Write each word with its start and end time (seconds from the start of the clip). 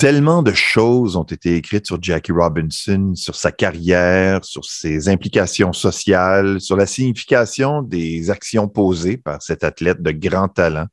Tellement 0.00 0.42
de 0.42 0.54
choses 0.54 1.16
ont 1.16 1.24
été 1.24 1.56
écrites 1.56 1.84
sur 1.84 2.02
Jackie 2.02 2.32
Robinson, 2.32 3.12
sur 3.14 3.34
sa 3.34 3.52
carrière, 3.52 4.42
sur 4.46 4.64
ses 4.64 5.10
implications 5.10 5.74
sociales, 5.74 6.58
sur 6.58 6.74
la 6.74 6.86
signification 6.86 7.82
des 7.82 8.30
actions 8.30 8.66
posées 8.66 9.18
par 9.18 9.42
cet 9.42 9.62
athlète 9.62 10.00
de 10.00 10.10
grand 10.10 10.48
talent. 10.48 10.86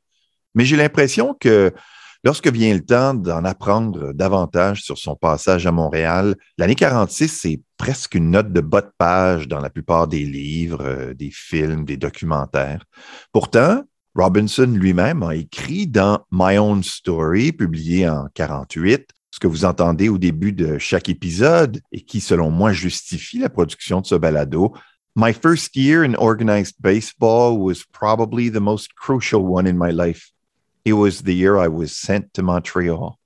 Mais 0.54 0.66
j'ai 0.66 0.76
l'impression 0.76 1.34
que 1.40 1.72
lorsque 2.22 2.48
vient 2.48 2.74
le 2.74 2.84
temps 2.84 3.14
d'en 3.14 3.46
apprendre 3.46 4.12
davantage 4.12 4.82
sur 4.82 4.98
son 4.98 5.16
passage 5.16 5.66
à 5.66 5.72
Montréal, 5.72 6.34
l'année 6.58 6.74
46, 6.74 7.28
c'est 7.28 7.62
presque 7.78 8.14
une 8.14 8.32
note 8.32 8.52
de 8.52 8.60
bas 8.60 8.82
de 8.82 8.92
page 8.98 9.48
dans 9.48 9.60
la 9.60 9.70
plupart 9.70 10.06
des 10.06 10.26
livres, 10.26 10.84
euh, 10.84 11.14
des 11.14 11.30
films, 11.32 11.86
des 11.86 11.96
documentaires. 11.96 12.84
Pourtant, 13.32 13.84
Robinson 14.14 14.66
lui-même 14.66 15.22
a 15.22 15.34
écrit 15.34 15.86
dans 15.86 16.20
My 16.32 16.58
Own 16.58 16.82
Story, 16.82 17.52
publié 17.52 18.08
en 18.08 18.26
48, 18.34 19.08
ce 19.30 19.38
que 19.38 19.46
vous 19.46 19.64
entendez 19.64 20.08
au 20.08 20.18
début 20.18 20.52
de 20.52 20.78
chaque 20.78 21.08
épisode 21.08 21.80
et 21.92 22.00
qui, 22.00 22.20
selon 22.20 22.50
moi, 22.50 22.72
justifie 22.72 23.38
la 23.38 23.48
production 23.48 24.00
de 24.00 24.06
ce 24.06 24.14
balado. 24.14 24.74
My 25.14 25.32
first 25.32 25.76
year 25.76 26.02
in 26.04 26.14
organized 26.14 26.76
baseball 26.80 27.58
was 27.58 27.84
probably 27.92 28.50
the 28.50 28.60
most 28.60 28.94
crucial 28.94 29.42
one 29.42 29.66
in 29.66 29.76
my 29.76 29.90
life. 29.92 30.32
It 30.84 30.94
was 30.94 31.22
the 31.22 31.34
year 31.34 31.56
I 31.58 31.68
was 31.68 31.88
sent 31.88 32.32
to 32.34 32.42
Montreal. 32.42 33.18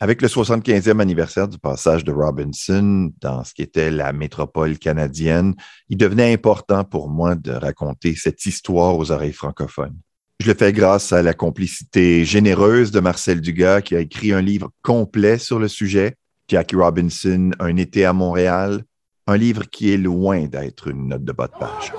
Avec 0.00 0.20
le 0.20 0.28
75e 0.28 1.00
anniversaire 1.00 1.48
du 1.48 1.58
passage 1.58 2.04
de 2.04 2.12
Robinson 2.12 3.10
dans 3.20 3.44
ce 3.44 3.54
qui 3.54 3.62
était 3.62 3.90
la 3.90 4.12
métropole 4.12 4.76
canadienne, 4.78 5.54
il 5.88 5.96
devenait 5.96 6.32
important 6.32 6.84
pour 6.84 7.08
moi 7.08 7.36
de 7.36 7.52
raconter 7.52 8.14
cette 8.16 8.44
histoire 8.44 8.98
aux 8.98 9.12
oreilles 9.12 9.32
francophones. 9.32 9.96
Je 10.40 10.48
le 10.48 10.54
fais 10.54 10.72
grâce 10.72 11.12
à 11.12 11.22
la 11.22 11.32
complicité 11.32 12.24
généreuse 12.24 12.90
de 12.90 13.00
Marcel 13.00 13.40
Dugas 13.40 13.82
qui 13.82 13.94
a 13.94 14.00
écrit 14.00 14.32
un 14.32 14.42
livre 14.42 14.70
complet 14.82 15.38
sur 15.38 15.58
le 15.58 15.68
sujet, 15.68 16.16
Jackie 16.48 16.76
Robinson, 16.76 17.52
Un 17.60 17.76
été 17.76 18.04
à 18.04 18.12
Montréal, 18.12 18.82
un 19.26 19.36
livre 19.36 19.64
qui 19.70 19.92
est 19.92 19.96
loin 19.96 20.46
d'être 20.46 20.88
une 20.88 21.08
note 21.08 21.24
de 21.24 21.32
bas 21.32 21.46
de 21.46 21.58
page. 21.58 21.92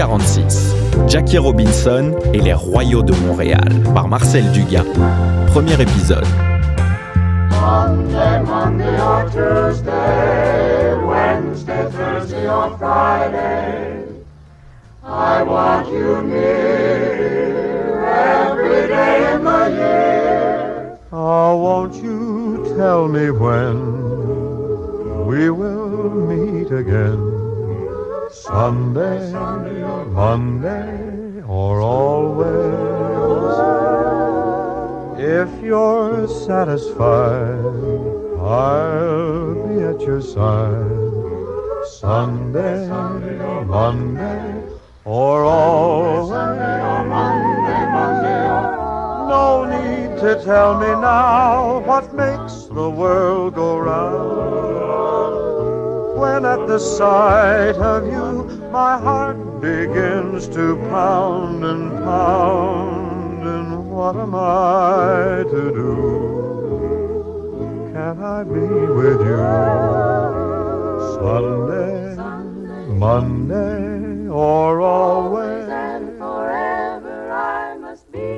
946. 0.00 0.74
Jackie 1.08 1.36
Robinson 1.36 2.14
et 2.32 2.40
les 2.40 2.54
Royaux 2.54 3.02
de 3.02 3.12
Montréal 3.26 3.68
par 3.94 4.08
Marcel 4.08 4.50
Dugas. 4.52 4.84
Premier 5.48 5.74
épisode. 5.74 6.24
Monday, 7.50 8.42
Monday 8.46 8.98
or 8.98 9.24
Tuesday, 9.30 10.94
Wednesday, 11.06 11.90
Thursday 11.90 12.48
or 12.48 12.78
Friday. 12.78 14.06
I 15.04 15.42
want 15.42 15.86
you 15.92 16.22
near 16.22 18.00
every 18.08 18.88
day 18.88 19.34
in 19.34 19.44
the 19.44 19.68
year. 19.68 20.98
Oh, 21.12 21.56
won't 21.58 21.94
you 22.02 22.74
tell 22.78 23.06
me 23.06 23.30
when 23.30 23.76
we 25.26 25.50
will 25.50 26.08
meet 26.08 26.70
again? 26.72 27.29
Sunday, 28.50 29.32
Monday, 30.10 31.40
or 31.46 31.80
always. 31.80 32.50
If 35.22 35.62
you're 35.62 36.26
satisfied, 36.26 37.64
I'll 38.40 39.54
be 39.68 39.84
at 39.84 40.00
your 40.00 40.20
side. 40.20 40.98
Sunday, 42.00 42.88
Sunday 42.88 43.38
or 43.38 43.64
Monday, 43.64 44.64
or 45.04 45.44
always. 45.44 46.30
No 49.30 49.64
need 49.64 50.18
to 50.18 50.42
tell 50.44 50.74
me 50.80 50.88
now 51.00 51.78
what 51.86 52.12
makes 52.14 52.64
the 52.64 52.90
world 52.90 53.54
go 53.54 53.78
round 53.78 54.50
when 56.20 56.44
at 56.44 56.66
the 56.66 56.78
sight 56.78 57.76
of 57.76 58.06
you 58.06 58.29
my 58.70 58.96
heart 58.98 59.60
begins 59.60 60.48
to 60.48 60.76
pound 60.90 61.64
and 61.64 61.90
pound. 62.04 63.46
And 63.46 63.90
what 63.90 64.16
am 64.16 64.34
I 64.34 65.44
to 65.50 65.72
do? 65.74 67.90
Can 67.92 68.22
I 68.22 68.44
be 68.44 68.68
with 69.00 69.20
you 69.26 69.36
Sunday, 71.18 72.16
Monday, 72.94 74.28
or 74.28 74.80
always? 74.80 75.50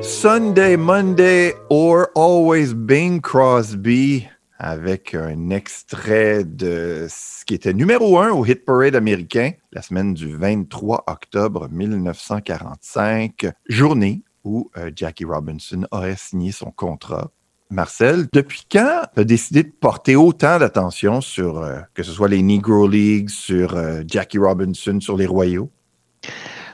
Sunday, 0.01 0.77
Monday, 0.77 1.53
or 1.69 2.11
always 2.15 2.73
Bing 2.75 3.21
Crosby 3.21 4.29
avec 4.63 5.17
un 5.17 5.51
extrait 5.51 6.45
de 6.45 7.09
ce 7.11 7.45
qui 7.45 7.55
était 7.55 7.75
numéro 7.75 8.21
un 8.21 8.31
au 8.31 8.47
Hit 8.47 8.65
Parade 8.65 8.95
américain 8.95 9.51
la 9.73 9.83
semaine 9.83 10.15
du 10.15 10.37
23 10.37 11.03
octobre 11.09 11.69
1945, 11.69 13.47
journée 13.69 14.23
où 14.45 14.71
euh, 14.77 14.93
Jackie 14.95 15.25
Robinson 15.25 15.85
aurait 15.91 16.15
signé 16.17 16.53
son 16.53 16.71
contrat. 16.71 17.33
Marcel, 17.71 18.29
depuis 18.33 18.65
quand 18.71 19.03
tu 19.15 19.21
as 19.21 19.25
décidé 19.25 19.65
de 19.65 19.73
porter 19.73 20.15
autant 20.15 20.61
d'attention 20.61 21.21
sur, 21.21 21.59
euh, 21.59 21.81
que 21.95 22.05
ce 22.05 22.13
soit 22.13 22.29
les 22.29 22.43
Negro 22.43 22.87
Leagues, 22.87 23.31
sur 23.31 23.75
euh, 23.75 24.03
Jackie 24.07 24.39
Robinson, 24.39 25.01
sur 25.01 25.17
les 25.17 25.27
Royaux? 25.27 25.71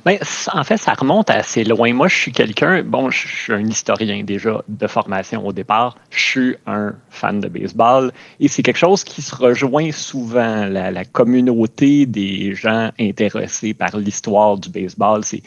Ben, 0.05 0.19
en 0.53 0.65
fait, 0.65 0.77
ça 0.77 0.93
remonte 0.95 1.31
assez 1.31 1.65
loin. 1.65 1.93
Moi, 1.93 2.09
je 2.09 2.17
suis 2.17 2.33
quelqu'un, 2.33 2.83
bon, 2.83 3.11
je 3.11 3.27
suis 3.27 3.53
un 3.53 3.67
historien 3.67 4.23
déjà 4.23 4.63
de 4.69 4.87
formation 4.87 5.47
au 5.47 5.53
départ. 5.53 5.97
Je 6.11 6.21
suis 6.21 6.57
un 6.67 6.95
fan 7.11 7.41
de 7.41 7.49
baseball 7.49 8.13
et 8.41 8.49
c'est 8.49 8.63
quelque 8.63 8.79
chose 8.79 9.05
qui 9.05 9.23
se 9.23 9.35
rejoint 9.35 9.93
souvent. 9.93 10.67
La, 10.67 10.91
la 10.91 11.05
communauté 11.05 12.07
des 12.07 12.55
gens 12.55 12.91
intéressés 12.99 13.75
par 13.75 13.97
l'histoire 13.97 14.59
du 14.59 14.71
baseball, 14.71 15.25
c'est 15.25 15.43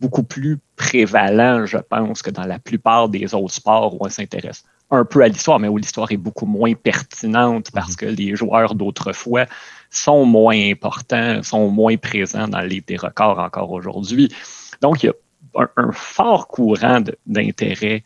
beaucoup 0.00 0.24
plus 0.24 0.58
prévalent, 0.76 1.66
je 1.66 1.78
pense, 1.78 2.22
que 2.22 2.30
dans 2.30 2.46
la 2.46 2.58
plupart 2.58 3.08
des 3.08 3.34
autres 3.34 3.54
sports 3.54 3.94
où 3.94 3.98
on 4.00 4.08
s'intéresse 4.08 4.64
un 4.90 5.04
peu 5.04 5.22
à 5.22 5.28
l'histoire, 5.28 5.58
mais 5.58 5.68
où 5.68 5.76
l'histoire 5.76 6.10
est 6.12 6.16
beaucoup 6.16 6.46
moins 6.46 6.74
pertinente 6.74 7.70
parce 7.72 7.90
mhm. 7.90 7.96
que 7.96 8.06
les 8.06 8.36
joueurs 8.36 8.74
d'autrefois 8.74 9.46
sont 9.96 10.24
moins 10.24 10.70
importants, 10.70 11.42
sont 11.42 11.68
moins 11.68 11.96
présents 11.96 12.48
dans 12.48 12.60
les 12.60 12.80
des 12.80 12.96
records 12.96 13.38
encore 13.38 13.70
aujourd'hui. 13.70 14.28
Donc, 14.80 15.02
il 15.02 15.06
y 15.06 15.08
a 15.08 15.68
un, 15.76 15.92
fort 15.92 16.48
courant 16.48 17.00
d'intérêt 17.26 18.04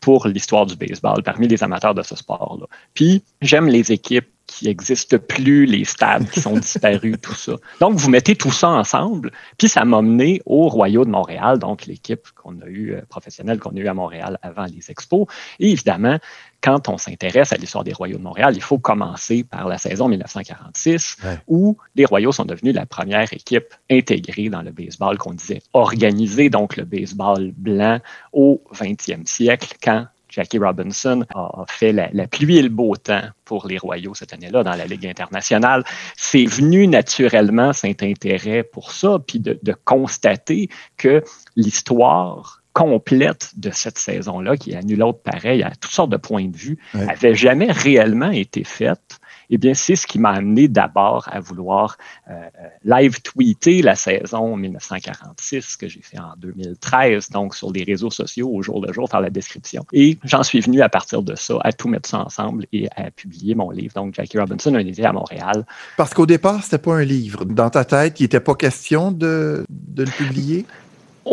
pour 0.00 0.26
l'histoire 0.26 0.66
du 0.66 0.76
baseball 0.76 1.22
parmi 1.22 1.48
les 1.48 1.62
amateurs 1.62 1.94
de 1.94 2.02
ce 2.02 2.16
sport-là. 2.16 2.66
Puis, 2.94 3.22
j'aime 3.40 3.68
les 3.68 3.92
équipes 3.92 4.28
qui 4.50 4.66
n'existent 4.66 5.18
plus, 5.18 5.64
les 5.64 5.84
stades 5.84 6.28
qui 6.28 6.40
sont 6.40 6.56
disparus, 6.58 7.16
tout 7.22 7.34
ça. 7.34 7.52
Donc, 7.80 7.94
vous 7.94 8.10
mettez 8.10 8.34
tout 8.34 8.50
ça 8.50 8.68
ensemble, 8.68 9.30
puis 9.56 9.68
ça 9.68 9.84
m'a 9.84 10.02
mené 10.02 10.42
au 10.44 10.68
Royaux 10.68 11.04
de 11.04 11.10
Montréal, 11.10 11.58
donc 11.58 11.86
l'équipe 11.86 12.28
qu'on 12.34 12.60
a 12.60 12.66
eue, 12.66 12.94
euh, 12.94 13.02
professionnelle 13.08 13.60
qu'on 13.60 13.70
a 13.70 13.78
eue 13.78 13.86
à 13.86 13.94
Montréal 13.94 14.38
avant 14.42 14.64
les 14.64 14.90
expos. 14.90 15.26
Et 15.60 15.70
évidemment, 15.70 16.18
quand 16.62 16.88
on 16.88 16.98
s'intéresse 16.98 17.52
à 17.52 17.56
l'histoire 17.56 17.84
des 17.84 17.92
Royaux 17.92 18.18
de 18.18 18.22
Montréal, 18.22 18.54
il 18.56 18.62
faut 18.62 18.78
commencer 18.78 19.44
par 19.44 19.68
la 19.68 19.78
saison 19.78 20.08
1946, 20.08 21.18
où 21.46 21.76
les 21.94 22.04
Royaux 22.04 22.32
sont 22.32 22.44
devenus 22.44 22.74
la 22.74 22.86
première 22.86 23.32
équipe 23.32 23.72
intégrée 23.88 24.48
dans 24.48 24.62
le 24.62 24.72
baseball 24.72 25.16
qu'on 25.16 25.32
disait 25.32 25.62
organisé, 25.72 26.50
donc 26.50 26.76
le 26.76 26.84
baseball 26.84 27.52
blanc 27.56 28.00
au 28.32 28.62
20e 28.74 29.26
siècle, 29.26 29.76
quand 29.82 30.06
Jackie 30.30 30.58
Robinson 30.58 31.24
a 31.34 31.64
fait 31.68 31.92
la, 31.92 32.26
pluie 32.26 32.58
et 32.58 32.62
le 32.62 32.68
beau 32.68 32.96
temps 32.96 33.22
pour 33.44 33.66
les 33.66 33.78
Royaux 33.78 34.14
cette 34.14 34.32
année-là 34.32 34.62
dans 34.62 34.74
la 34.74 34.86
Ligue 34.86 35.06
internationale. 35.06 35.84
C'est 36.16 36.44
venu 36.44 36.86
naturellement 36.86 37.72
cet 37.72 38.02
intérêt 38.02 38.62
pour 38.62 38.92
ça, 38.92 39.18
puis 39.26 39.40
de, 39.40 39.58
constater 39.84 40.68
que 40.96 41.22
l'histoire 41.56 42.62
complète 42.72 43.50
de 43.56 43.70
cette 43.70 43.98
saison-là, 43.98 44.56
qui 44.56 44.72
est 44.72 44.76
à 44.76 44.82
nul 44.82 45.02
autre 45.02 45.20
pareil 45.22 45.62
à 45.62 45.70
toutes 45.70 45.90
sortes 45.90 46.10
de 46.10 46.16
points 46.16 46.48
de 46.48 46.56
vue, 46.56 46.78
n'avait 46.94 47.34
jamais 47.34 47.70
réellement 47.70 48.30
été 48.30 48.64
faite 48.64 49.19
eh 49.50 49.58
bien, 49.58 49.74
c'est 49.74 49.96
ce 49.96 50.06
qui 50.06 50.18
m'a 50.18 50.30
amené 50.30 50.68
d'abord 50.68 51.28
à 51.30 51.40
vouloir 51.40 51.96
euh, 52.28 52.32
euh, 52.32 52.68
live 52.84 53.20
tweeter 53.22 53.82
la 53.82 53.96
saison 53.96 54.56
1946 54.56 55.76
que 55.76 55.88
j'ai 55.88 56.02
fait 56.02 56.18
en 56.18 56.34
2013, 56.38 57.30
donc 57.30 57.54
sur 57.54 57.72
les 57.72 57.82
réseaux 57.82 58.10
sociaux 58.10 58.48
au 58.52 58.62
jour 58.62 58.84
le 58.84 58.92
jour, 58.92 59.08
faire 59.10 59.20
la 59.20 59.30
description. 59.30 59.84
Et 59.92 60.18
j'en 60.24 60.42
suis 60.42 60.60
venu 60.60 60.80
à 60.80 60.88
partir 60.88 61.22
de 61.22 61.34
ça 61.34 61.54
à 61.62 61.72
tout 61.72 61.88
mettre 61.88 62.08
ça 62.08 62.20
ensemble 62.20 62.66
et 62.72 62.88
à 62.96 63.10
publier 63.10 63.54
mon 63.54 63.70
livre, 63.70 63.94
donc 63.94 64.14
Jackie 64.14 64.38
Robinson, 64.38 64.74
un 64.74 64.78
été 64.78 65.04
à 65.04 65.12
Montréal. 65.12 65.66
Parce 65.96 66.14
qu'au 66.14 66.26
départ, 66.26 66.62
c'était 66.62 66.78
pas 66.78 66.94
un 66.94 67.04
livre. 67.04 67.44
Dans 67.44 67.70
ta 67.70 67.84
tête, 67.84 68.20
il 68.20 68.24
n'était 68.24 68.40
pas 68.40 68.54
question 68.54 69.10
de, 69.10 69.64
de 69.68 70.04
le 70.04 70.10
publier? 70.10 70.66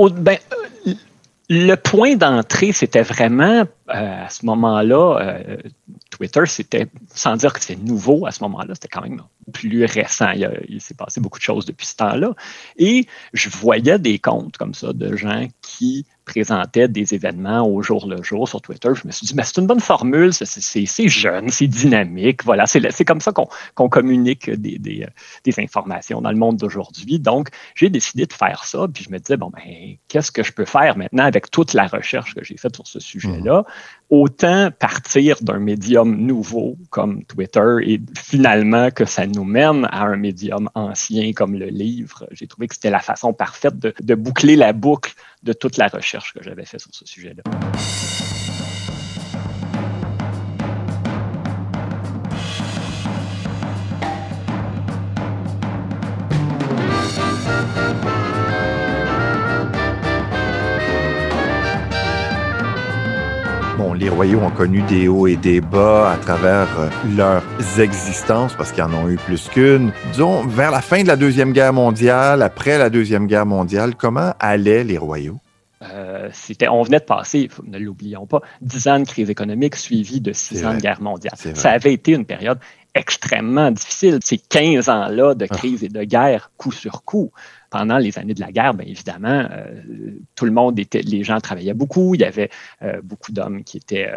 ben, 0.09 0.37
euh, 0.87 0.93
le 1.49 1.75
point 1.75 2.15
d'entrée, 2.15 2.71
c'était 2.71 3.03
vraiment 3.03 3.65
euh, 3.89 4.25
à 4.25 4.29
ce 4.29 4.45
moment-là, 4.45 5.19
euh, 5.21 5.57
Twitter, 6.09 6.41
c'était, 6.45 6.87
sans 7.13 7.37
dire 7.37 7.53
que 7.53 7.63
c'est 7.63 7.77
nouveau 7.77 8.25
à 8.25 8.31
ce 8.31 8.43
moment-là, 8.43 8.73
c'était 8.75 8.89
quand 8.89 9.01
même 9.01 9.21
plus 9.53 9.85
récent. 9.85 10.31
Il, 10.67 10.81
s'est 10.81 10.93
passé 10.93 11.21
beaucoup 11.21 11.39
de 11.39 11.43
choses 11.43 11.65
depuis 11.65 11.85
ce 11.85 11.95
temps-là. 11.95 12.33
Et 12.77 13.07
je 13.33 13.49
voyais 13.49 13.97
des 13.97 14.19
comptes 14.19 14.57
comme 14.57 14.73
ça 14.73 14.91
de 14.91 15.15
gens 15.15 15.47
qui 15.61 16.05
présentaient 16.25 16.89
des 16.89 17.13
événements 17.13 17.65
au 17.65 17.81
jour 17.81 18.05
le 18.05 18.21
jour 18.21 18.47
sur 18.49 18.61
Twitter. 18.61 18.89
Je 18.93 19.07
me 19.07 19.11
suis 19.11 19.25
dit, 19.25 19.33
mais 19.33 19.43
c'est 19.43 19.61
une 19.61 19.67
bonne 19.67 19.79
formule, 19.79 20.33
c'est 20.33 21.07
jeune, 21.07 21.49
c'est 21.49 21.67
dynamique. 21.67 22.43
Voilà, 22.43 22.67
c'est 22.67 23.05
comme 23.05 23.21
ça 23.21 23.31
qu'on 23.31 23.89
communique 23.89 24.49
des, 24.49 25.07
informations 25.57 26.21
dans 26.21 26.31
le 26.31 26.37
monde 26.37 26.57
d'aujourd'hui. 26.57 27.19
Donc, 27.19 27.47
j'ai 27.75 27.89
décidé 27.89 28.25
de 28.25 28.33
faire 28.33 28.65
ça. 28.65 28.87
Puis 28.93 29.05
je 29.05 29.09
me 29.09 29.19
disais, 29.19 29.37
bon, 29.37 29.49
ben, 29.49 29.95
qu'est-ce 30.09 30.31
que 30.31 30.43
je 30.43 30.51
peux 30.51 30.65
faire 30.65 30.97
maintenant 30.97 31.23
avec 31.23 31.49
toute 31.49 31.73
la 31.73 31.87
recherche 31.87 32.35
que 32.35 32.43
j'ai 32.43 32.57
faite 32.57 32.75
sur 32.75 32.85
ce 32.85 32.99
sujet-là? 32.99 33.63
Autant 34.09 34.71
partir 34.71 35.37
d'un 35.41 35.59
médium 35.59 36.15
nouveau 36.15 36.77
comme 36.89 37.25
Twitter 37.25 37.77
et 37.83 37.99
finalement 38.17 38.89
que 38.89 39.05
ça 39.05 39.27
nous 39.27 39.43
mène 39.43 39.85
à 39.91 40.03
un 40.03 40.15
médium 40.15 40.69
ancien 40.75 41.33
comme 41.33 41.55
le 41.55 41.67
livre. 41.67 42.25
J'ai 42.31 42.47
trouvé 42.47 42.67
que 42.67 42.75
c'était 42.75 42.89
la 42.89 42.99
façon 42.99 43.33
parfaite 43.33 43.77
de, 43.77 44.15
boucler 44.15 44.55
la 44.55 44.73
boucle 44.73 45.13
de 45.43 45.53
toute 45.53 45.77
la 45.77 45.87
recherche 45.87 46.33
que 46.33 46.41
j'avais 46.41 46.65
faite 46.65 46.81
sur 46.81 46.93
ce 46.93 47.05
sujet-là. 47.05 47.43
Royaux 64.17 64.39
ont 64.39 64.49
connu 64.49 64.81
des 64.81 65.07
hauts 65.07 65.27
et 65.27 65.35
des 65.35 65.61
bas 65.61 66.11
à 66.11 66.17
travers 66.17 66.67
euh, 66.79 66.89
leurs 67.15 67.43
existences, 67.79 68.55
parce 68.55 68.71
qu'ils 68.71 68.81
en 68.81 68.91
ont 68.91 69.07
eu 69.07 69.15
plus 69.15 69.47
qu'une. 69.47 69.91
Disons, 70.11 70.43
vers 70.47 70.71
la 70.71 70.81
fin 70.81 71.03
de 71.03 71.07
la 71.07 71.15
Deuxième 71.15 71.53
Guerre 71.53 71.71
mondiale, 71.71 72.41
après 72.41 72.79
la 72.79 72.89
Deuxième 72.89 73.27
Guerre 73.27 73.45
mondiale, 73.45 73.93
comment 73.95 74.33
allaient 74.39 74.83
les 74.83 74.97
royaux? 74.97 75.37
Euh, 75.83 76.29
c'était, 76.33 76.67
on 76.67 76.81
venait 76.81 76.97
de 76.97 77.03
passer, 77.03 77.47
ne 77.63 77.77
l'oublions 77.77 78.25
pas, 78.25 78.41
dix 78.59 78.87
ans 78.87 78.99
de 78.99 79.05
crise 79.05 79.29
économique 79.29 79.75
suivis 79.75 80.19
de 80.19 80.33
six 80.33 80.65
ans 80.65 80.73
de 80.73 80.79
guerre 80.79 80.99
mondiale. 80.99 81.35
Ça 81.53 81.69
avait 81.69 81.93
été 81.93 82.13
une 82.13 82.25
période 82.25 82.57
extrêmement 82.95 83.69
difficile. 83.69 84.17
Ces 84.23 84.39
15 84.39 84.89
ans-là 84.89 85.35
de 85.35 85.45
ah. 85.47 85.55
crise 85.55 85.83
et 85.83 85.89
de 85.89 86.03
guerre, 86.03 86.49
coup 86.57 86.71
sur 86.71 87.03
coup. 87.03 87.31
Pendant 87.69 87.97
les 87.97 88.17
années 88.17 88.33
de 88.33 88.39
la 88.39 88.51
guerre, 88.51 88.73
bien 88.73 88.87
évidemment, 88.87 89.47
euh, 89.51 90.19
tout 90.35 90.45
le 90.45 90.51
monde 90.51 90.79
était, 90.79 91.01
les 91.01 91.23
gens 91.23 91.39
travaillaient 91.39 91.73
beaucoup. 91.73 92.15
Il 92.15 92.21
y 92.21 92.25
avait 92.25 92.49
euh, 92.81 93.01
beaucoup 93.03 93.31
d'hommes 93.31 93.63
qui 93.63 93.77
étaient 93.77 94.11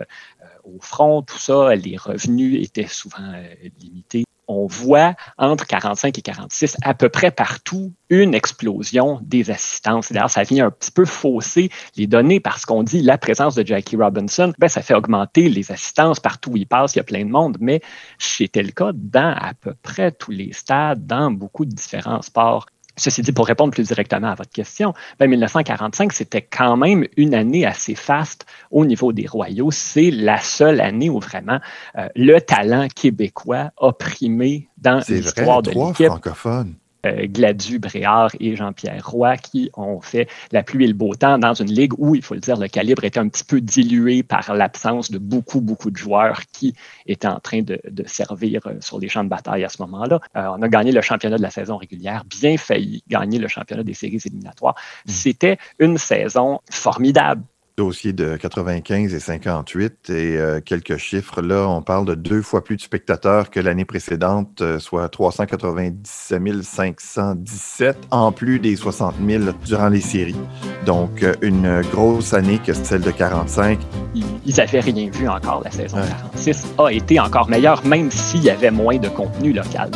au 0.64 0.78
front, 0.80 1.22
tout 1.22 1.38
ça. 1.38 1.74
Les 1.74 1.96
revenus 1.96 2.62
étaient 2.62 2.86
souvent 2.86 3.32
limités 3.80 4.24
on 4.50 4.66
voit 4.66 5.14
entre 5.38 5.64
45 5.64 6.18
et 6.18 6.22
46 6.22 6.76
à 6.82 6.92
peu 6.92 7.08
près 7.08 7.30
partout 7.30 7.92
une 8.08 8.34
explosion 8.34 9.20
des 9.22 9.50
assistances. 9.50 10.10
D'ailleurs, 10.10 10.30
ça 10.30 10.42
vient 10.42 10.66
un 10.66 10.70
petit 10.72 10.90
peu 10.90 11.04
fausser 11.04 11.70
les 11.96 12.08
données 12.08 12.40
parce 12.40 12.66
qu'on 12.66 12.82
dit 12.82 13.00
la 13.00 13.16
présence 13.16 13.54
de 13.54 13.64
Jackie 13.64 13.96
Robinson, 13.96 14.52
ben, 14.58 14.68
ça 14.68 14.82
fait 14.82 14.94
augmenter 14.94 15.48
les 15.48 15.70
assistances 15.70 16.18
partout 16.18 16.50
où 16.50 16.56
il 16.56 16.66
passe, 16.66 16.94
il 16.94 16.98
y 16.98 17.00
a 17.00 17.04
plein 17.04 17.24
de 17.24 17.30
monde, 17.30 17.58
mais 17.60 17.80
c'était 18.18 18.64
le 18.64 18.72
cas 18.72 18.90
dans 18.92 19.36
à 19.38 19.54
peu 19.54 19.74
près 19.82 20.10
tous 20.10 20.32
les 20.32 20.52
stades, 20.52 21.06
dans 21.06 21.30
beaucoup 21.30 21.64
de 21.64 21.72
différents 21.72 22.22
sports. 22.22 22.66
Ceci 22.96 23.22
dit, 23.22 23.32
pour 23.32 23.46
répondre 23.46 23.72
plus 23.72 23.88
directement 23.88 24.28
à 24.28 24.34
votre 24.34 24.50
question, 24.50 24.92
ben 25.18 25.28
1945, 25.28 26.12
c'était 26.12 26.42
quand 26.42 26.76
même 26.76 27.06
une 27.16 27.34
année 27.34 27.64
assez 27.64 27.94
faste 27.94 28.46
au 28.70 28.84
niveau 28.84 29.12
des 29.12 29.26
royaux. 29.26 29.70
C'est 29.70 30.10
la 30.10 30.38
seule 30.38 30.80
année 30.80 31.08
où 31.08 31.20
vraiment 31.20 31.60
euh, 31.96 32.08
le 32.14 32.40
talent 32.40 32.88
québécois 32.88 33.70
a 33.80 33.92
primé 33.92 34.68
dans 34.76 35.02
l'histoire 35.08 35.62
de 35.62 35.70
l'équipe. 35.70 36.06
francophones. 36.06 36.74
Euh, 37.06 37.26
Gladu 37.26 37.78
Bréard 37.78 38.30
et 38.40 38.56
Jean-Pierre 38.56 39.08
Roy 39.08 39.36
qui 39.38 39.70
ont 39.74 40.00
fait 40.00 40.28
la 40.52 40.62
pluie 40.62 40.84
et 40.84 40.88
le 40.88 40.94
beau 40.94 41.14
temps 41.14 41.38
dans 41.38 41.54
une 41.54 41.72
ligue 41.72 41.92
où, 41.98 42.14
il 42.14 42.22
faut 42.22 42.34
le 42.34 42.40
dire, 42.40 42.58
le 42.58 42.68
calibre 42.68 43.04
était 43.04 43.18
un 43.18 43.28
petit 43.28 43.44
peu 43.44 43.60
dilué 43.60 44.22
par 44.22 44.52
l'absence 44.54 45.10
de 45.10 45.18
beaucoup, 45.18 45.60
beaucoup 45.60 45.90
de 45.90 45.96
joueurs 45.96 46.42
qui 46.52 46.74
étaient 47.06 47.28
en 47.28 47.40
train 47.40 47.62
de, 47.62 47.80
servir 48.06 48.66
euh, 48.66 48.74
sur 48.80 48.98
les 48.98 49.08
champs 49.08 49.24
de 49.24 49.28
bataille 49.28 49.64
à 49.64 49.68
ce 49.68 49.80
moment-là. 49.82 50.20
Euh, 50.36 50.46
on 50.56 50.62
a 50.62 50.68
gagné 50.68 50.92
le 50.92 51.00
championnat 51.00 51.38
de 51.38 51.42
la 51.42 51.50
saison 51.50 51.76
régulière, 51.76 52.24
bien 52.24 52.56
failli 52.56 53.02
gagner 53.08 53.38
le 53.38 53.48
championnat 53.48 53.82
des 53.82 53.94
séries 53.94 54.20
éliminatoires. 54.24 54.74
Mmh. 54.74 55.10
C'était 55.10 55.58
une 55.78 55.96
saison 55.96 56.60
formidable 56.70 57.42
dossier 57.80 58.12
de 58.12 58.36
95 58.36 59.14
et 59.14 59.18
58 59.18 60.10
et 60.10 60.36
euh, 60.36 60.60
quelques 60.60 60.98
chiffres. 60.98 61.40
Là, 61.40 61.66
on 61.66 61.80
parle 61.80 62.04
de 62.04 62.14
deux 62.14 62.42
fois 62.42 62.62
plus 62.62 62.76
de 62.76 62.82
spectateurs 62.82 63.48
que 63.48 63.58
l'année 63.58 63.86
précédente, 63.86 64.60
euh, 64.60 64.78
soit 64.78 65.08
397 65.08 66.62
517, 66.62 67.96
en 68.10 68.32
plus 68.32 68.58
des 68.58 68.76
60 68.76 69.14
000 69.26 69.44
durant 69.64 69.88
les 69.88 70.02
séries. 70.02 70.36
Donc, 70.84 71.22
euh, 71.22 71.32
une 71.40 71.80
grosse 71.90 72.34
année 72.34 72.58
que 72.58 72.74
celle 72.74 73.00
de 73.00 73.10
45. 73.10 73.78
Ils 74.14 74.56
n'avaient 74.56 74.80
rien 74.80 75.08
vu 75.10 75.26
encore. 75.26 75.62
La 75.64 75.70
saison 75.70 75.96
46 75.96 76.74
a 76.76 76.92
été 76.92 77.18
encore 77.18 77.48
meilleure, 77.48 77.82
même 77.86 78.10
s'il 78.10 78.44
y 78.44 78.50
avait 78.50 78.70
moins 78.70 78.98
de 78.98 79.08
contenu 79.08 79.54
local. 79.54 79.90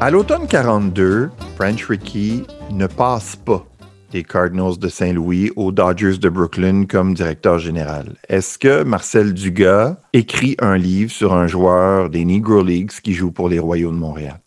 À 0.00 0.10
l'automne 0.10 0.46
42, 0.46 1.30
French 1.56 1.84
Rickey 1.84 2.44
ne 2.70 2.86
passe 2.86 3.36
pas 3.36 3.62
des 4.10 4.22
Cardinals 4.22 4.78
de 4.78 4.88
Saint-Louis 4.88 5.50
aux 5.54 5.70
Dodgers 5.70 6.16
de 6.16 6.30
Brooklyn 6.30 6.86
comme 6.86 7.12
directeur 7.12 7.58
général. 7.58 8.14
Est-ce 8.28 8.58
que 8.58 8.84
Marcel 8.84 9.34
Dugas 9.34 9.98
écrit 10.14 10.56
un 10.60 10.78
livre 10.78 11.10
sur 11.10 11.34
un 11.34 11.46
joueur 11.46 12.08
des 12.08 12.24
Negro 12.24 12.62
Leagues 12.62 12.92
qui 13.02 13.12
joue 13.12 13.30
pour 13.30 13.50
les 13.50 13.58
Royaux 13.58 13.90
de 13.90 13.96
Montréal? 13.96 14.40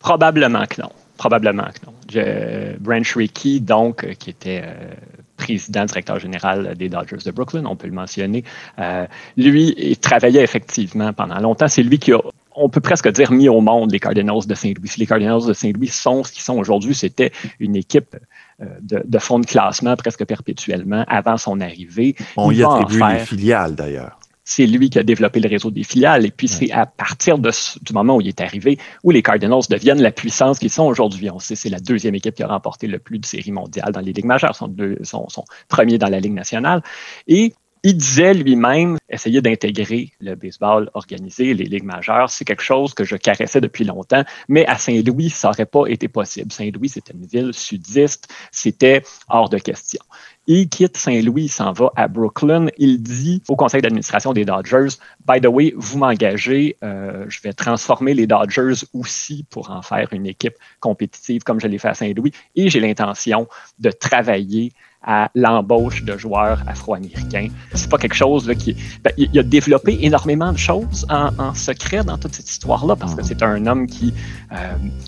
Probablement 0.00 0.66
que 0.66 0.82
non. 0.82 0.90
Probablement 1.16 1.62
que 1.62 1.86
non. 1.86 2.76
Branch 2.80 3.14
Rickey, 3.14 3.60
donc, 3.60 4.04
qui 4.18 4.30
était 4.30 4.62
euh, 4.64 4.94
président, 5.36 5.84
directeur 5.84 6.18
général 6.18 6.74
des 6.76 6.88
Dodgers 6.88 7.18
de 7.24 7.30
Brooklyn, 7.30 7.64
on 7.66 7.76
peut 7.76 7.86
le 7.86 7.92
mentionner, 7.92 8.42
euh, 8.78 9.06
lui, 9.36 9.74
il 9.76 9.96
travaillait 9.98 10.42
effectivement 10.42 11.12
pendant 11.12 11.38
longtemps. 11.38 11.68
C'est 11.68 11.82
lui 11.82 11.98
qui 11.98 12.12
a 12.12 12.18
on 12.54 12.68
peut 12.68 12.80
presque 12.80 13.08
dire 13.08 13.32
mis 13.32 13.48
au 13.48 13.60
monde 13.60 13.92
les 13.92 14.00
Cardinals 14.00 14.46
de 14.46 14.54
Saint-Louis. 14.54 14.88
Si 14.88 15.00
les 15.00 15.06
Cardinals 15.06 15.46
de 15.46 15.52
Saint-Louis 15.52 15.88
sont 15.88 16.24
ce 16.24 16.32
qu'ils 16.32 16.42
sont 16.42 16.56
aujourd'hui, 16.56 16.94
c'était 16.94 17.32
une 17.60 17.76
équipe 17.76 18.16
euh, 18.60 18.66
de, 18.80 19.02
de 19.04 19.18
fond 19.18 19.38
de 19.38 19.46
classement 19.46 19.96
presque 19.96 20.24
perpétuellement 20.24 21.04
avant 21.08 21.36
son 21.36 21.60
arrivée. 21.60 22.14
On 22.36 22.50
y 22.50 22.62
attribue 22.62 23.02
les 23.12 23.18
filiales 23.20 23.74
d'ailleurs 23.74 24.18
c'est 24.44 24.66
lui 24.66 24.90
qui 24.90 24.98
a 24.98 25.02
développé 25.02 25.40
le 25.40 25.48
réseau 25.48 25.70
des 25.70 25.84
filiales. 25.84 26.26
Et 26.26 26.30
puis, 26.30 26.48
c'est 26.48 26.70
à 26.70 26.84
partir 26.84 27.38
de 27.38 27.50
du 27.82 27.92
moment 27.92 28.16
où 28.16 28.20
il 28.20 28.28
est 28.28 28.40
arrivé 28.40 28.78
où 29.02 29.10
les 29.10 29.22
Cardinals 29.22 29.62
deviennent 29.70 30.02
la 30.02 30.12
puissance 30.12 30.58
qu'ils 30.58 30.70
sont 30.70 30.84
aujourd'hui. 30.84 31.30
On 31.30 31.38
sait 31.38 31.56
c'est 31.56 31.70
la 31.70 31.80
deuxième 31.80 32.14
équipe 32.14 32.34
qui 32.34 32.42
a 32.42 32.46
remporté 32.46 32.86
le 32.86 32.98
plus 32.98 33.18
de 33.18 33.24
séries 33.24 33.52
mondiales 33.52 33.92
dans 33.92 34.00
les 34.00 34.12
ligues 34.12 34.26
majeures, 34.26 34.54
son, 34.54 34.68
deux, 34.68 34.98
son, 35.02 35.28
son 35.28 35.44
premier 35.68 35.96
dans 35.96 36.08
la 36.08 36.20
Ligue 36.20 36.34
nationale. 36.34 36.82
Et 37.26 37.54
il 37.84 37.98
disait 37.98 38.32
lui-même 38.32 38.96
essayer 39.10 39.42
d'intégrer 39.42 40.10
le 40.18 40.34
baseball 40.34 40.90
organisé, 40.94 41.52
les 41.52 41.64
ligues 41.64 41.84
majeures. 41.84 42.30
C'est 42.30 42.46
quelque 42.46 42.62
chose 42.62 42.94
que 42.94 43.04
je 43.04 43.14
caressais 43.14 43.60
depuis 43.60 43.84
longtemps, 43.84 44.24
mais 44.48 44.66
à 44.66 44.78
Saint-Louis, 44.78 45.28
ça 45.28 45.48
n'aurait 45.48 45.66
pas 45.66 45.84
été 45.86 46.08
possible. 46.08 46.50
Saint-Louis, 46.50 46.88
c'était 46.88 47.12
une 47.12 47.26
ville 47.26 47.52
sudiste, 47.52 48.32
c'était 48.50 49.02
hors 49.28 49.50
de 49.50 49.58
question. 49.58 50.00
Il 50.46 50.68
quitte 50.68 50.96
Saint-Louis, 50.96 51.44
il 51.44 51.48
s'en 51.48 51.72
va 51.72 51.90
à 51.94 52.08
Brooklyn. 52.08 52.66
Il 52.78 53.02
dit 53.02 53.42
au 53.48 53.56
conseil 53.56 53.82
d'administration 53.82 54.32
des 54.32 54.46
Dodgers, 54.46 54.88
By 55.26 55.40
the 55.40 55.46
way, 55.46 55.74
vous 55.76 55.98
m'engagez, 55.98 56.76
euh, 56.82 57.24
je 57.28 57.40
vais 57.42 57.52
transformer 57.52 58.14
les 58.14 58.26
Dodgers 58.26 58.84
aussi 58.94 59.44
pour 59.48 59.70
en 59.70 59.82
faire 59.82 60.08
une 60.12 60.26
équipe 60.26 60.54
compétitive 60.80 61.42
comme 61.44 61.60
je 61.60 61.66
l'ai 61.66 61.78
fait 61.78 61.88
à 61.88 61.94
Saint-Louis 61.94 62.32
et 62.56 62.68
j'ai 62.70 62.80
l'intention 62.80 63.46
de 63.78 63.90
travailler 63.90 64.72
à 65.04 65.30
l'embauche 65.34 66.04
de 66.04 66.16
joueurs 66.16 66.62
afro-américains. 66.66 67.48
C'est 67.74 67.90
pas 67.90 67.98
quelque 67.98 68.14
chose 68.14 68.48
là, 68.48 68.54
qui. 68.54 68.76
Ben, 69.02 69.12
il 69.16 69.38
a 69.38 69.42
développé 69.42 69.98
énormément 70.00 70.52
de 70.52 70.58
choses 70.58 71.06
en, 71.10 71.54
secret 71.54 72.02
dans 72.04 72.18
toute 72.18 72.34
cette 72.34 72.50
histoire-là, 72.50 72.96
parce 72.96 73.14
que 73.14 73.22
c'est 73.22 73.42
un 73.42 73.66
homme 73.66 73.86
qui, 73.86 74.12
euh, 74.52 74.56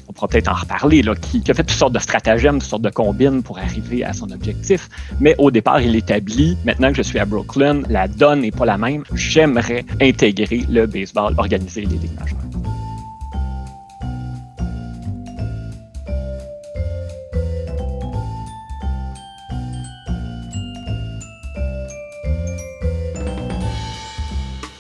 on 0.09 0.13
pourra 0.13 0.29
peut-être 0.29 0.49
en 0.49 0.55
reparler, 0.55 1.03
là, 1.03 1.15
qui, 1.15 1.43
a 1.51 1.55
fait 1.55 1.65
toutes 1.65 1.71
sortes 1.71 1.93
de 1.93 1.99
stratagèmes, 1.99 2.59
toutes 2.59 2.69
sortes 2.69 2.83
de 2.83 2.91
combines 2.91 3.43
pour 3.43 3.59
arriver 3.59 4.05
à 4.05 4.13
son 4.13 4.31
objectif. 4.31 4.89
Mais 5.21 5.35
au 5.39 5.51
départ, 5.51 5.81
il 5.81 5.97
établit, 5.97 6.57
maintenant 6.65 6.91
que 6.91 6.97
je 6.97 7.03
suis 7.03 7.19
à 7.19 7.25
Brooklyn, 7.25 7.83
la 7.89 8.09
donne 8.09 8.43
n'est 8.43 8.51
pas 8.51 8.67
la 8.67 8.79
même. 8.79 9.05
J'aimerais 9.15 9.85
intégrer 10.01 10.65
le 10.71 10.87
baseball, 10.87 11.35
organiser 11.39 11.83
les 11.83 11.97
ligues 11.97 12.19
majeures. 12.21 12.86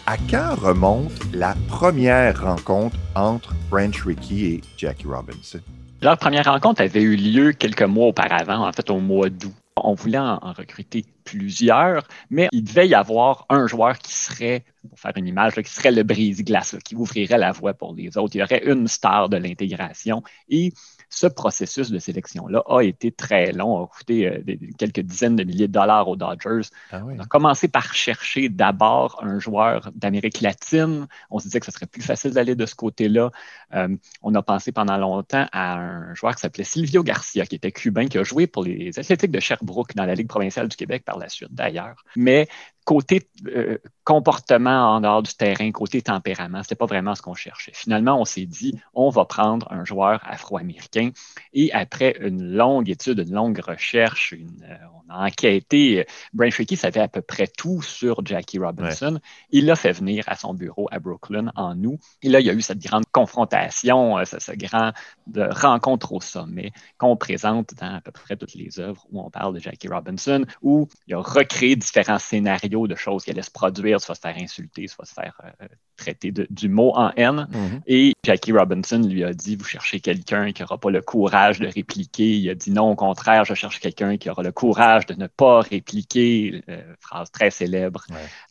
À 0.08 0.16
quand 0.30 0.54
remonte 0.54 1.10
la 1.34 1.56
première 1.66 2.40
rencontre 2.40 2.96
entre 3.16 3.52
Branch 3.68 4.02
Rickey 4.04 4.34
et 4.36 4.60
Jackie 4.76 5.08
Robinson? 5.08 5.58
Leur 6.00 6.16
première 6.16 6.44
rencontre 6.44 6.80
avait 6.80 7.02
eu 7.02 7.16
lieu 7.16 7.50
quelques 7.50 7.82
mois 7.82 8.06
auparavant, 8.06 8.68
en 8.68 8.72
fait 8.72 8.88
au 8.88 9.00
mois 9.00 9.30
d'août. 9.30 9.52
On 9.82 9.94
voulait 9.94 10.18
en, 10.18 10.38
recruter 10.52 11.04
plusieurs, 11.24 12.06
mais 12.30 12.46
il 12.52 12.62
devait 12.62 12.86
y 12.86 12.94
avoir 12.94 13.46
un 13.48 13.66
joueur 13.66 13.98
qui 13.98 14.12
serait, 14.12 14.64
pour 14.88 14.96
faire 15.00 15.12
une 15.16 15.26
image, 15.26 15.54
qui 15.54 15.70
serait 15.72 15.90
le 15.90 16.04
brise-glace, 16.04 16.76
qui 16.84 16.94
ouvrirait 16.94 17.36
la 17.36 17.50
voie 17.50 17.74
pour 17.74 17.92
les 17.92 18.16
autres. 18.16 18.36
Il 18.36 18.38
y 18.38 18.42
aurait 18.44 18.62
une 18.64 18.86
star 18.86 19.28
de 19.28 19.38
l'intégration. 19.38 20.22
Et 20.48 20.72
ce 21.08 21.26
processus 21.26 21.90
de 21.90 21.98
sélection-là 21.98 22.62
a 22.68 22.82
été 22.82 23.12
très 23.12 23.52
long, 23.52 23.84
a 23.84 23.86
coûté 23.86 24.26
euh, 24.26 24.42
quelques 24.78 25.00
dizaines 25.00 25.36
de 25.36 25.44
milliers 25.44 25.68
de 25.68 25.72
dollars 25.72 26.08
aux 26.08 26.16
Dodgers. 26.16 26.68
Ah 26.90 27.02
On 27.04 27.18
a 27.18 27.26
commencé 27.26 27.68
par 27.68 27.94
chercher 27.94 28.48
d'abord 28.48 29.20
un 29.22 29.38
joueur 29.38 29.90
d'Amérique 29.94 30.40
latine. 30.40 31.06
On 31.30 31.38
se 31.38 31.44
disait 31.44 31.60
que 31.60 31.66
ce 31.66 31.72
serait 31.72 31.86
plus 31.86 32.02
facile 32.02 32.32
d'aller 32.32 32.54
de 32.54 32.66
ce 32.66 32.74
côté-là. 32.74 33.30
Euh, 33.74 33.96
on 34.22 34.34
a 34.34 34.42
pensé 34.42 34.72
pendant 34.72 34.96
longtemps 34.96 35.46
à 35.52 35.78
un 35.78 36.14
joueur 36.14 36.34
qui 36.34 36.40
s'appelait 36.40 36.64
Silvio 36.64 37.02
Garcia, 37.02 37.46
qui 37.46 37.56
était 37.56 37.72
cubain, 37.72 38.06
qui 38.06 38.18
a 38.18 38.22
joué 38.22 38.46
pour 38.46 38.64
les 38.64 38.98
Athlétiques 38.98 39.30
de 39.30 39.40
Sherbrooke 39.40 39.94
dans 39.94 40.04
la 40.04 40.14
Ligue 40.14 40.28
provinciale 40.28 40.68
du 40.68 40.76
Québec 40.76 41.04
par 41.04 41.18
la 41.18 41.28
suite 41.28 41.52
d'ailleurs. 41.52 42.04
Mais 42.16 42.48
côté 42.86 43.28
euh, 43.48 43.78
comportement 44.04 44.94
en 44.94 45.00
dehors 45.00 45.20
du 45.20 45.34
terrain, 45.34 45.72
côté 45.72 46.00
tempérament, 46.00 46.62
c'était 46.62 46.76
pas 46.76 46.86
vraiment 46.86 47.16
ce 47.16 47.20
qu'on 47.22 47.34
cherchait. 47.34 47.72
Finalement, 47.74 48.20
on 48.20 48.24
s'est 48.24 48.46
dit, 48.46 48.78
on 48.94 49.10
va 49.10 49.24
prendre 49.24 49.70
un 49.72 49.84
joueur 49.84 50.20
afro-américain. 50.24 51.10
Et 51.52 51.72
après 51.72 52.16
une 52.20 52.54
longue 52.54 52.88
étude, 52.88 53.18
une 53.18 53.34
longue 53.34 53.58
recherche, 53.58 54.34
euh, 54.34 54.76
on 54.94 55.12
a 55.12 55.26
enquêté. 55.26 56.00
Euh, 56.00 56.04
Brian 56.32 56.50
Trickey 56.50 56.76
savait 56.76 57.00
à 57.00 57.08
peu 57.08 57.22
près 57.22 57.48
tout 57.48 57.82
sur 57.82 58.24
Jackie 58.24 58.60
Robinson. 58.60 59.18
Il 59.50 59.66
l'a 59.66 59.74
fait 59.74 59.92
venir 59.92 60.22
à 60.28 60.36
son 60.36 60.54
bureau 60.54 60.86
à 60.92 61.00
Brooklyn 61.00 61.50
en 61.56 61.76
août. 61.82 61.98
Et 62.22 62.28
là, 62.28 62.38
il 62.38 62.46
y 62.46 62.50
a 62.50 62.54
eu 62.54 62.62
cette 62.62 62.78
grande 62.78 63.06
confrontation, 63.10 64.24
ce, 64.24 64.38
ce 64.38 64.52
grand 64.52 64.92
de 65.26 65.42
rencontre 65.50 66.12
au 66.12 66.20
sommet 66.20 66.70
qu'on 66.98 67.16
présente 67.16 67.74
dans 67.74 67.96
à 67.96 68.00
peu 68.00 68.12
près 68.12 68.36
toutes 68.36 68.54
les 68.54 68.78
œuvres 68.78 69.04
où 69.10 69.20
on 69.20 69.30
parle 69.30 69.54
de 69.54 69.58
Jackie 69.58 69.88
Robinson, 69.88 70.44
où 70.62 70.86
il 71.08 71.14
a 71.14 71.18
recréé 71.18 71.74
différents 71.74 72.20
scénarios 72.20 72.75
de 72.86 72.94
choses 72.94 73.24
qui 73.24 73.30
allaient 73.30 73.42
se 73.42 73.50
produire, 73.50 74.00
soit 74.00 74.14
se 74.14 74.20
faire 74.20 74.36
insulter, 74.36 74.86
soit 74.88 75.06
se 75.06 75.14
faire 75.14 75.40
euh, 75.62 75.66
traiter 75.96 76.32
du 76.32 76.68
mot 76.68 76.92
en 76.94 77.10
haine. 77.16 77.48
Mhm. 77.50 77.80
Et 77.86 78.12
Jackie 78.24 78.52
Robinson 78.52 79.00
lui 79.00 79.24
a 79.24 79.32
dit, 79.32 79.56
vous 79.56 79.64
cherchez 79.64 80.00
quelqu'un 80.00 80.52
qui 80.52 80.62
n'aura 80.62 80.78
pas 80.78 80.90
le 80.90 81.00
courage 81.00 81.60
de 81.60 81.66
répliquer. 81.66 82.36
Il 82.36 82.50
a 82.50 82.54
dit 82.54 82.70
non, 82.70 82.90
au 82.90 82.96
contraire, 82.96 83.44
je 83.44 83.54
cherche 83.54 83.80
quelqu'un 83.80 84.16
qui 84.18 84.28
aura 84.28 84.42
le 84.42 84.52
courage 84.52 85.06
de 85.06 85.14
ne 85.14 85.26
pas 85.26 85.60
répliquer. 85.60 86.62
Euh, 86.68 86.82
phrase 87.00 87.30
très 87.30 87.50
célèbre. 87.50 88.04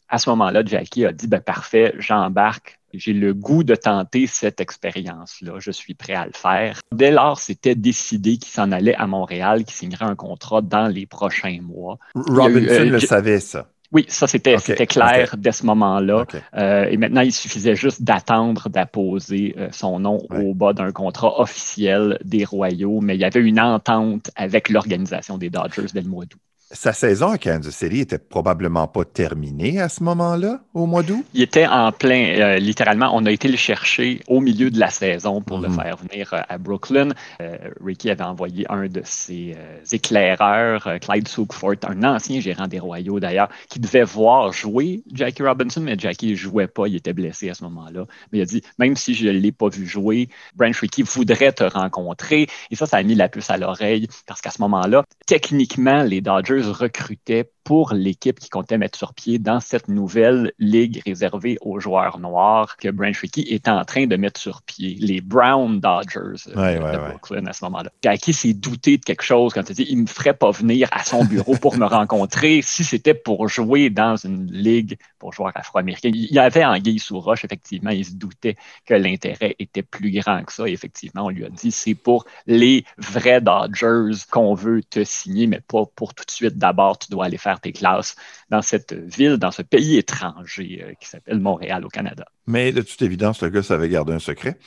À 0.10 0.18
ce 0.18 0.30
moment-là, 0.32 0.64
Jackie 0.66 1.06
a 1.06 1.12
dit, 1.12 1.28
ben, 1.28 1.42
parfait, 1.42 1.94
j'embarque 1.98 2.80
j'ai 2.98 3.14
le 3.14 3.34
goût 3.34 3.64
de 3.64 3.76
tenter 3.76 4.28
cette 4.28 4.62
expérience-là. 4.62 5.60
Je 5.60 5.72
suis 5.72 5.94
prêt 5.94 6.14
à 6.14 6.26
le 6.26 6.32
faire. 6.34 6.80
Dès 6.92 7.12
lors, 7.12 7.40
c'était 7.40 7.76
décidé 7.76 8.38
qu'il 8.38 8.52
s'en 8.52 8.72
allait 8.72 8.96
à 8.96 9.08
Montréal, 9.08 9.64
qu'il 9.66 9.74
signerait 9.74 10.06
un 10.06 10.16
contrat 10.16 10.62
dans 10.62 10.88
les 10.88 11.06
prochains 11.06 11.60
mois. 11.62 11.98
Robinson 12.16 12.74
euh, 12.74 12.90
le 12.90 13.00
savait, 13.00 13.40
ça. 13.40 13.70
Oui, 13.92 14.06
ça 14.08 14.28
c'était 14.28 14.58
clair 14.88 15.36
dès 15.38 15.52
ce 15.52 15.66
moment-là. 15.66 16.26
Euh, 16.56 16.86
et 16.86 16.98
maintenant, 16.98 17.22
il 17.22 17.32
suffisait 17.32 17.76
juste 17.76 18.02
d'attendre 18.04 18.70
d'apposer 18.70 19.56
euh, 19.58 19.70
son 19.72 20.00
nom 20.00 20.20
au 20.30 20.54
bas 20.54 20.74
d'un 20.74 20.92
contrat 20.92 21.40
officiel 21.40 22.18
des 22.24 22.46
Royaux, 22.46 23.02
mais 23.02 23.16
il 23.16 23.22
y 23.22 23.26
avait 23.26 23.42
une 23.42 23.60
entente 23.60 24.32
avec 24.36 24.70
l'organisation 24.70 25.38
des 25.38 25.50
Dodgers 25.50 25.88
dès 25.94 26.02
le 26.02 26.10
mois 26.10 26.26
d'août. 26.26 26.40
Sa 26.72 26.94
saison 26.94 27.30
à 27.30 27.38
Kansas 27.38 27.76
City 27.76 28.00
était 28.00 28.18
probablement 28.18 28.88
pas 28.88 29.06
terminée 29.06 29.80
à 29.80 29.88
ce 29.88 30.02
moment-là, 30.02 30.62
au 30.74 30.88
mois 30.88 31.04
d'août? 31.04 31.24
Il 31.36 31.44
était 31.44 31.68
en 31.68 31.92
plein, 31.92 32.40
euh, 32.40 32.58
littéralement, 32.58 33.12
on 33.14 33.24
a 33.28 33.32
été 33.32 33.48
le 33.48 33.56
chercher 33.56 34.22
au 34.28 34.40
milieu 34.40 34.72
de 34.72 34.80
la 34.80 34.90
saison 34.90 35.42
pour 35.42 35.60
le 35.60 35.70
mhm. 35.70 35.76
faire 35.76 35.98
venir 35.98 36.34
euh, 36.34 36.42
à 36.50 36.58
Brooklyn. 36.58 37.10
Euh, 37.40 37.58
Ricky 37.86 38.10
avait 38.10 38.24
envoyé 38.24 38.66
un 38.72 38.88
de 38.88 39.04
ses 39.04 39.56
éclaireurs, 39.92 40.90
Clyde 41.02 41.28
Sookfort, 41.28 41.76
un 41.88 42.04
ancien 42.04 42.40
gérant 42.40 42.68
des 42.68 42.80
Royaux 42.80 43.20
d'ailleurs, 43.20 43.50
qui 43.70 43.80
devait 43.80 44.04
voir 44.04 44.52
jouer 44.52 45.04
Jackie 45.14 45.44
Robinson, 45.44 45.82
mais 45.82 45.96
Jackie 46.00 46.32
ne 46.32 46.36
jouait 46.36 46.68
pas, 46.68 46.88
il 46.88 46.96
était 46.96 47.14
blessé 47.14 47.48
à 47.48 47.54
ce 47.54 47.64
moment-là. 47.66 48.06
Mais 48.32 48.40
il 48.40 48.42
a 48.42 48.46
dit, 48.46 48.64
même 48.80 48.96
si 48.96 49.14
je 49.14 49.28
ne 49.28 49.34
l'ai 49.34 49.52
pas 49.52 49.70
vu 49.70 49.86
jouer, 49.86 50.30
Branch 50.56 50.76
Ricky 50.80 51.04
voudrait 51.04 51.52
te 51.52 51.64
rencontrer. 51.64 52.48
Et 52.72 52.76
ça, 52.76 52.88
ça 52.88 52.98
a 52.98 53.04
mis 53.04 53.14
la 53.14 53.30
puce 53.30 53.52
à 53.52 53.58
l'oreille, 53.58 54.08
parce 54.26 54.42
qu'à 54.42 54.50
ce 54.50 54.62
moment-là, 54.64 55.04
techniquement, 55.28 56.02
les 56.02 56.22
Dodgers 56.22 56.55
recrutait 56.62 57.50
pour 57.66 57.94
l'équipe 57.94 58.40
qui 58.40 58.50
comptait 58.50 58.78
mettre 58.78 58.98
sur 58.98 59.16
pied 59.16 59.40
dans 59.40 59.60
cette 59.60 59.88
nouvelle 59.88 60.54
ligue 60.60 61.02
réservée 61.04 61.58
aux 61.62 61.80
joueurs 61.80 62.20
noirs 62.20 62.78
que 62.78 62.90
Branch 62.90 63.18
Rickey 63.18 63.42
est 63.42 63.68
en 63.68 63.84
train 63.84 64.06
de 64.06 64.16
mettre 64.16 64.40
sur 64.40 64.62
pied, 64.62 64.96
les 65.00 65.20
Brown 65.20 65.80
Dodgers 65.80 66.48
euh, 66.56 66.94
de 66.94 67.10
Brooklyn 67.10 67.48
à 67.48 67.54
ce 67.54 67.66
moment-là. 67.66 67.90
Jackie 68.04 68.34
s'est 68.34 68.54
douté 68.54 69.00
de 69.00 69.04
quelque 69.04 69.24
chose 69.24 69.52
quand 69.52 69.68
il 69.68 69.76
dit 69.76 69.88
il 69.90 69.98
me 69.98 70.06
ferait 70.06 70.36
pas 70.36 70.52
venir 70.52 70.88
à 70.92 71.04
son 71.04 71.26
bureau 71.26 71.56
pour 71.56 71.76
me 71.76 71.86
rencontrer 71.86 72.62
si 72.62 72.84
c'était 72.84 73.16
pour 73.16 73.48
jouer 73.48 73.90
dans 73.90 74.16
une 74.16 74.46
ligue 74.52 74.98
pour 75.18 75.34
joueurs 75.34 75.52
afro-américains. 75.56 76.12
Il 76.14 76.32
y 76.32 76.38
avait 76.38 76.64
Anguille 76.64 77.00
sous 77.00 77.20
roche, 77.20 77.46
effectivement, 77.46 77.90
il 77.90 78.06
se 78.06 78.14
doutait 78.14 78.58
que 78.86 78.94
l'intérêt 78.94 79.56
était 79.58 79.82
plus 79.82 80.12
grand 80.12 80.44
que 80.44 80.54
ça. 80.54 80.68
Et 80.68 80.72
effectivement, 80.72 81.26
on 81.26 81.30
lui 81.30 81.46
a 81.46 81.50
dit 81.50 81.72
c'est 81.72 81.96
pour 81.96 82.26
les 82.46 82.86
vrais 83.00 83.42
Dodgers 83.42 84.24
qu'on 84.30 84.54
veut 84.54 84.84
te 84.84 85.04
signer, 85.04 85.48
mais 85.48 85.62
pas 85.62 85.86
pour 85.96 86.14
tout 86.14 86.26
de 86.26 86.32
suite. 86.32 86.45
D'abord, 86.50 86.98
tu 87.00 87.10
dois 87.12 87.26
aller 87.26 87.38
faire 87.38 87.60
tes 87.60 87.72
classes 87.74 88.16
dans 88.50 88.62
cette 88.62 88.94
ville, 88.94 89.38
dans 89.38 89.52
ce 89.52 89.62
pays 89.62 89.98
étranger 89.98 90.84
euh, 90.84 90.94
qui 91.00 91.08
s'appelle 91.08 91.40
Montréal 91.40 91.86
au 91.86 91.90
Canada. 91.90 92.26
Mais 92.48 92.72
de 92.72 92.82
toute 92.82 93.02
évidence, 93.02 93.42
le 93.42 93.50
gars 93.50 93.64
savait 93.64 93.90
garder 93.90 94.14
un 94.14 94.20
secret. 94.20 94.58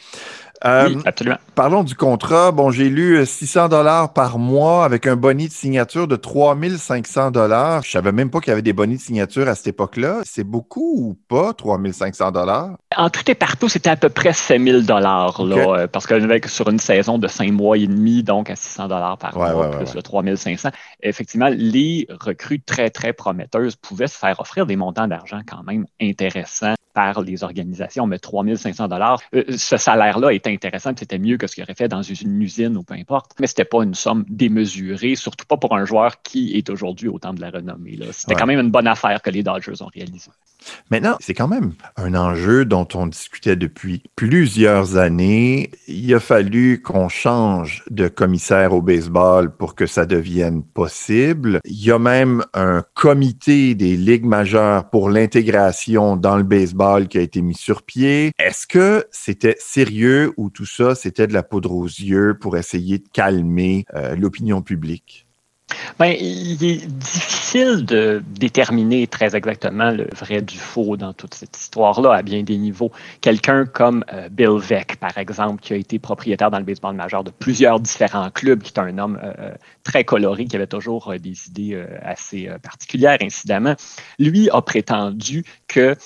Euh, 0.65 0.89
oui, 0.89 1.03
absolument. 1.05 1.37
Parlons 1.55 1.85
du 1.85 1.95
contrat. 1.95 2.51
Bon, 2.51 2.71
j'ai 2.71 2.89
lu 2.89 3.25
600 3.25 3.65
euh, 3.65 3.69
dollars 3.69 4.13
par 4.13 4.39
mois 4.39 4.85
avec 4.85 5.07
un 5.07 5.15
boni 5.15 5.47
de 5.47 5.53
signature 5.53 6.09
de 6.09 6.17
3500 6.17 7.31
dollars. 7.31 7.85
Je 7.85 7.91
savais 7.91 8.11
même 8.11 8.31
pas 8.31 8.41
qu'il 8.41 8.49
y 8.49 8.53
avait 8.53 8.63
des 8.63 8.73
bonis 8.73 8.97
de 8.97 9.01
signature 9.01 9.49
à 9.49 9.55
cette 9.55 9.69
époque-là. 9.69 10.23
C'est 10.25 10.45
beaucoup 10.45 10.95
ou 10.97 11.17
pas, 11.29 11.53
3500 11.53 12.33
dollars? 12.33 12.77
En 12.97 13.11
tout 13.11 13.31
et 13.31 13.35
partout, 13.35 13.69
c'était 13.69 13.91
à 13.91 13.97
peu 13.97 14.09
près 14.09 14.33
5000 14.33 14.85
dollars, 14.85 15.45
là, 15.45 15.87
parce 15.87 16.07
que 16.07 16.49
sur 16.49 16.69
une 16.69 16.79
saison 16.79 17.19
de 17.19 17.29
5 17.29 17.53
mois 17.53 17.79
et 17.79 17.87
demi, 17.87 18.23
donc 18.23 18.51
à 18.51 18.57
600 18.57 18.89
dollars 18.89 19.19
par 19.19 19.37
mois, 19.37 19.71
plus 19.71 19.95
le 19.95 20.03
3500, 20.03 20.71
effectivement, 21.03 21.51
les 21.51 22.09
recrues 22.21 22.61
très, 22.61 22.91
très 22.91 23.13
prometteuses 23.13 23.77
pouvaient 23.77 24.09
se 24.09 24.19
faire 24.19 24.41
offrir 24.41 24.67
des 24.67 24.77
montants 24.77 25.07
d'argent 25.07 25.41
quand 25.47 25.63
même 25.63 25.87
intéressants 26.01 26.75
par 26.95 27.21
les 27.21 27.45
organisations, 27.69 28.07
mais 28.07 28.19
3500 28.19 28.89
dollars, 28.89 29.21
euh, 29.35 29.45
ce 29.57 29.77
salaire-là 29.77 30.33
était 30.33 30.53
intéressant, 30.53 30.93
c'était 30.97 31.19
mieux 31.19 31.37
que 31.37 31.47
ce 31.47 31.55
qu'il 31.55 31.65
aurait 31.65 31.75
fait 31.75 31.89
dans 31.89 32.03
une 32.03 32.43
usine 32.43 32.77
ou 32.77 32.83
peu 32.83 32.95
importe, 32.95 33.33
mais 33.41 33.47
c'était 33.47 33.65
pas 33.65 33.83
une 33.83 33.95
somme 33.95 34.25
démesurée, 34.29 35.15
surtout 35.15 35.47
pas 35.47 35.57
pour 35.57 35.77
un 35.77 35.85
joueur 35.85 36.23
qui 36.23 36.57
est 36.57 36.71
aujourd'hui 36.71 37.09
au 37.09 37.19
temps 37.19 37.35
de 37.35 37.41
la 37.41 37.51
renommée. 37.51 37.99
C'était 38.13 38.35
quand 38.35 38.47
même 38.47 38.61
une 38.61 38.71
bonne 38.71 38.87
affaire 38.87 39.21
que 39.23 39.31
les 39.31 39.43
Dodgers 39.43 39.83
ont 39.83 39.91
réalisée. 39.93 40.31
Maintenant, 40.91 41.17
c'est 41.21 41.35
quand 41.35 41.49
même 41.49 41.73
un 41.97 42.15
enjeu 42.15 42.65
dont 42.65 42.89
on 42.95 43.07
discutait 43.07 43.57
depuis 43.57 44.03
plusieurs 44.17 44.97
années. 44.97 45.71
Il 45.87 46.13
a 46.15 46.21
fallu 46.21 46.83
qu'on 46.83 47.09
change 47.09 47.85
de 47.91 48.09
commissaire 48.09 48.73
au 48.73 48.83
baseball 48.83 49.55
pour 49.55 49.75
que 49.75 49.87
ça 49.87 50.07
devienne 50.07 50.63
possible. 50.63 51.61
Il 51.65 51.85
y 51.85 51.91
a 51.91 51.99
même 51.99 52.45
un 52.55 52.85
comité 52.95 53.75
des 53.75 53.97
ligues 53.97 54.25
majeures 54.25 54.89
pour 54.91 55.11
l'intégration 55.11 56.17
dans 56.17 56.37
le 56.37 56.43
baseball 56.43 57.09
qui 57.09 57.19
a 57.19 57.23
été 57.23 57.43
mis 57.43 57.55
sur 57.55 57.83
pied. 57.83 58.33
Est-ce 58.39 58.67
que 58.67 59.07
c'était 59.11 59.57
sérieux 59.59 60.33
ou 60.37 60.51
tout 60.51 60.67
ça, 60.67 60.95
c'était 60.95 61.27
de 61.27 61.33
la 61.33 61.43
poudre 61.43 61.73
aux 61.73 61.87
yeux 61.87 62.37
pour 62.39 62.57
essayer 62.57 62.99
de 62.99 63.09
calmer 63.13 63.85
euh, 63.95 64.17
l'opinion 64.17 64.63
publique? 64.63 65.28
Bien, 65.99 66.15
il 66.19 66.65
est 66.65 66.87
difficile 66.87 67.85
de 67.85 68.23
déterminer 68.39 69.07
très 69.07 69.37
exactement 69.37 69.91
le 69.91 70.09
vrai 70.17 70.41
du 70.41 70.57
faux 70.57 70.97
dans 70.97 71.13
toute 71.13 71.35
cette 71.35 71.57
histoire-là 71.57 72.13
à 72.13 72.23
bien 72.23 72.43
des 72.43 72.57
niveaux. 72.57 72.91
Quelqu'un 73.21 73.67
comme 73.67 74.05
euh, 74.13 74.29
Bill 74.29 74.59
Veck, 74.59 74.97
par 74.97 75.17
exemple, 75.19 75.61
qui 75.61 75.73
a 75.73 75.77
été 75.77 75.99
propriétaire 75.99 76.51
dans 76.51 76.59
le 76.59 76.65
baseball 76.65 76.95
majeur 76.95 77.25
de 77.25 77.31
plusieurs 77.31 77.81
différents 77.81 78.31
clubs, 78.31 78.63
qui 78.63 78.73
est 78.73 78.79
un 78.79 78.97
homme 78.97 79.19
euh, 79.23 79.33
euh, 79.39 79.55
très 79.83 80.05
coloré, 80.05 80.47
qui 80.47 80.57
avait 80.57 80.67
toujours 80.67 81.13
des 81.21 81.49
idées 81.49 81.85
assez 82.03 82.49
particulières, 82.63 83.19
incidemment, 83.21 83.75
lui 84.19 84.51
a 84.51 84.61
prétendu 84.61 85.45
qu'il 85.67 85.97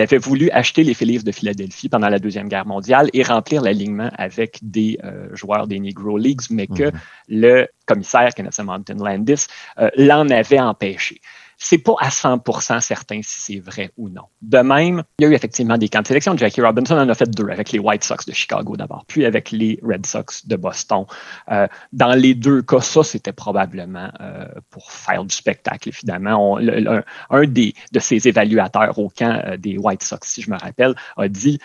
avait 0.00 0.18
voulu 0.18 0.50
acheter 0.50 0.84
les 0.84 0.94
Phillies 0.94 1.22
de 1.22 1.32
Philadelphie 1.32 1.88
pendant 1.88 2.08
la 2.08 2.18
Deuxième 2.18 2.48
Guerre 2.48 2.66
mondiale 2.66 3.10
et 3.12 3.22
remplir 3.22 3.62
l'alignement 3.62 4.10
avec 4.16 4.58
des 4.62 4.98
joueurs 5.32 5.66
des 5.66 5.80
Negro 5.80 6.16
Leagues, 6.16 6.42
mais 6.50 6.66
que 6.66 6.84
mhm. 6.84 7.00
le 7.28 7.68
commissaire 7.88 8.34
Kenneth 8.34 8.58
Mountain 8.60 8.98
Landis 9.02 9.46
euh, 9.78 9.90
l'en 9.96 10.28
avait 10.28 10.60
empêché 10.60 11.20
c'est 11.58 11.78
pas 11.78 11.94
à 12.00 12.08
100% 12.08 12.80
certain 12.80 13.20
si 13.22 13.40
c'est 13.40 13.58
vrai 13.58 13.90
ou 13.96 14.08
non. 14.08 14.22
De 14.42 14.58
même, 14.58 15.02
il 15.18 15.24
y 15.24 15.26
a 15.26 15.30
eu 15.30 15.34
effectivement 15.34 15.76
des 15.76 15.88
camps 15.88 16.02
de 16.02 16.06
sélection. 16.06 16.36
Jackie 16.36 16.62
Robinson 16.62 16.96
en 16.96 17.08
a 17.08 17.14
fait 17.14 17.28
deux 17.28 17.48
avec 17.50 17.72
les 17.72 17.80
White 17.80 18.04
Sox 18.04 18.26
de 18.26 18.32
Chicago 18.32 18.76
d'abord, 18.76 19.04
puis 19.08 19.26
avec 19.26 19.50
les 19.50 19.80
Red 19.82 20.06
Sox 20.06 20.46
de 20.46 20.56
Boston. 20.56 21.04
Euh, 21.50 21.66
dans 21.92 22.14
les 22.14 22.34
deux 22.34 22.62
cas, 22.62 22.80
ça, 22.80 23.02
c'était 23.02 23.32
probablement 23.32 24.10
euh, 24.20 24.46
pour 24.70 24.92
faire 24.92 25.24
du 25.24 25.34
spectacle, 25.34 25.88
évidemment. 25.88 26.58
un, 26.58 27.44
des, 27.46 27.74
de 27.92 27.98
ces 27.98 28.28
évaluateurs 28.28 28.98
au 28.98 29.08
camp 29.08 29.42
euh, 29.44 29.56
des 29.56 29.76
White 29.78 30.04
Sox, 30.04 30.20
si 30.22 30.42
je 30.42 30.50
me 30.50 30.56
rappelle, 30.56 30.94
a 31.16 31.28
dit 31.28 31.58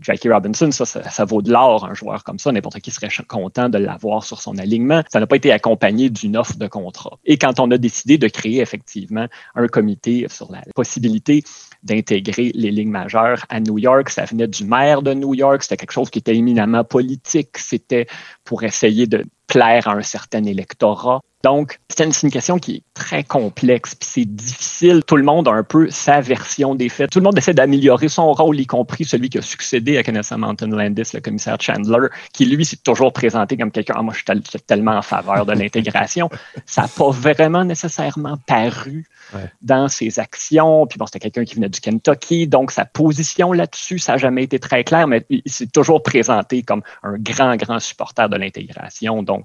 Jackie 0.00 0.30
Robinson, 0.30 0.70
ça, 0.70 0.84
ça, 0.86 1.24
vaut 1.24 1.42
de 1.42 1.52
l'or, 1.52 1.84
un 1.84 1.94
joueur 1.94 2.24
comme 2.24 2.38
ça. 2.38 2.52
N'importe 2.52 2.80
qui 2.80 2.90
serait 2.90 3.08
content 3.28 3.68
de 3.68 3.78
l'avoir 3.78 4.24
sur 4.24 4.40
son 4.40 4.58
alignement. 4.58 5.02
Ça 5.10 5.20
n'a 5.20 5.26
pas 5.26 5.36
été 5.36 5.52
accompagné 5.52 6.10
d'une 6.10 6.36
offre 6.36 6.56
de 6.56 6.66
contrat. 6.66 7.18
Et 7.24 7.36
quand 7.38 7.60
on 7.60 7.70
a 7.70 7.78
décidé 7.78 8.18
de 8.18 8.28
créer 8.28 8.60
effectivement 8.60 9.25
un 9.54 9.66
comité 9.66 10.26
sur 10.28 10.50
la 10.50 10.62
possibilité 10.74 11.44
d'intégrer 11.82 12.52
les 12.54 12.70
lignes 12.70 12.90
majeures 12.90 13.44
à 13.48 13.60
New 13.60 13.78
York. 13.78 14.10
Ça 14.10 14.24
venait 14.24 14.48
du 14.48 14.64
maire 14.64 15.02
de 15.02 15.14
New 15.14 15.34
York. 15.34 15.62
C'était 15.62 15.76
quelque 15.76 15.92
chose 15.92 16.10
qui 16.10 16.18
était 16.18 16.36
éminemment 16.36 16.84
politique. 16.84 17.58
C'était 17.58 18.06
pour 18.44 18.62
essayer 18.62 19.06
de 19.06 19.24
plaire 19.46 19.88
à 19.88 19.92
un 19.92 20.02
certain 20.02 20.44
électorat. 20.44 21.20
Donc, 21.44 21.78
c'est 21.88 22.04
une, 22.04 22.30
question 22.32 22.58
qui 22.58 22.76
est 22.76 22.82
très 22.92 23.22
complexe, 23.22 23.94
puis 23.94 24.08
c'est 24.10 24.24
difficile. 24.24 25.04
Tout 25.06 25.16
le 25.16 25.22
monde 25.22 25.46
a 25.46 25.52
un 25.52 25.62
peu 25.62 25.88
sa 25.90 26.20
version 26.20 26.74
des 26.74 26.88
faits. 26.88 27.10
Tout 27.10 27.20
le 27.20 27.24
monde 27.24 27.38
essaie 27.38 27.54
d'améliorer 27.54 28.08
son 28.08 28.32
rôle, 28.32 28.58
y 28.58 28.66
compris 28.66 29.04
celui 29.04 29.28
qui 29.28 29.38
a 29.38 29.42
succédé 29.42 29.96
à 29.96 30.02
Kenneth 30.02 30.28
Mountain 30.32 30.68
Landis, 30.68 31.10
le 31.14 31.20
commissaire 31.20 31.56
Chandler, 31.60 32.08
qui 32.32 32.46
lui 32.46 32.64
s'est 32.64 32.78
toujours 32.78 33.12
présenté 33.12 33.56
comme 33.56 33.70
quelqu'un, 33.70 33.94
ah, 33.96 34.02
moi 34.02 34.12
je 34.12 34.24
suis 34.24 34.60
tellement 34.66 34.96
en 34.96 35.02
faveur 35.02 35.46
de 35.46 35.52
l'intégration. 35.52 36.28
Ça 36.66 36.82
n'a 36.82 36.88
pas 36.88 37.10
vraiment 37.10 37.64
nécessairement 37.64 38.38
paru 38.46 39.06
dans 39.62 39.88
ses 39.88 40.18
actions. 40.18 40.86
Puis 40.86 40.98
bon, 40.98 41.06
c'était 41.06 41.20
quelqu'un 41.20 41.44
qui 41.44 41.54
venait 41.56 41.68
du 41.68 41.80
Kentucky, 41.80 42.46
donc 42.46 42.70
sa 42.70 42.84
position 42.84 43.52
là-dessus, 43.52 43.98
ça 43.98 44.12
n'a 44.12 44.18
jamais 44.18 44.44
été 44.44 44.58
très 44.58 44.84
clair, 44.84 45.06
mais 45.06 45.24
il 45.28 45.42
s'est 45.46 45.66
toujours 45.66 46.02
présenté 46.02 46.62
comme 46.62 46.82
un 47.02 47.16
grand, 47.18 47.56
grand 47.56 47.80
supporter 47.80 48.28
de 48.28 48.36
l'intégration. 48.36 49.22
Donc, 49.22 49.35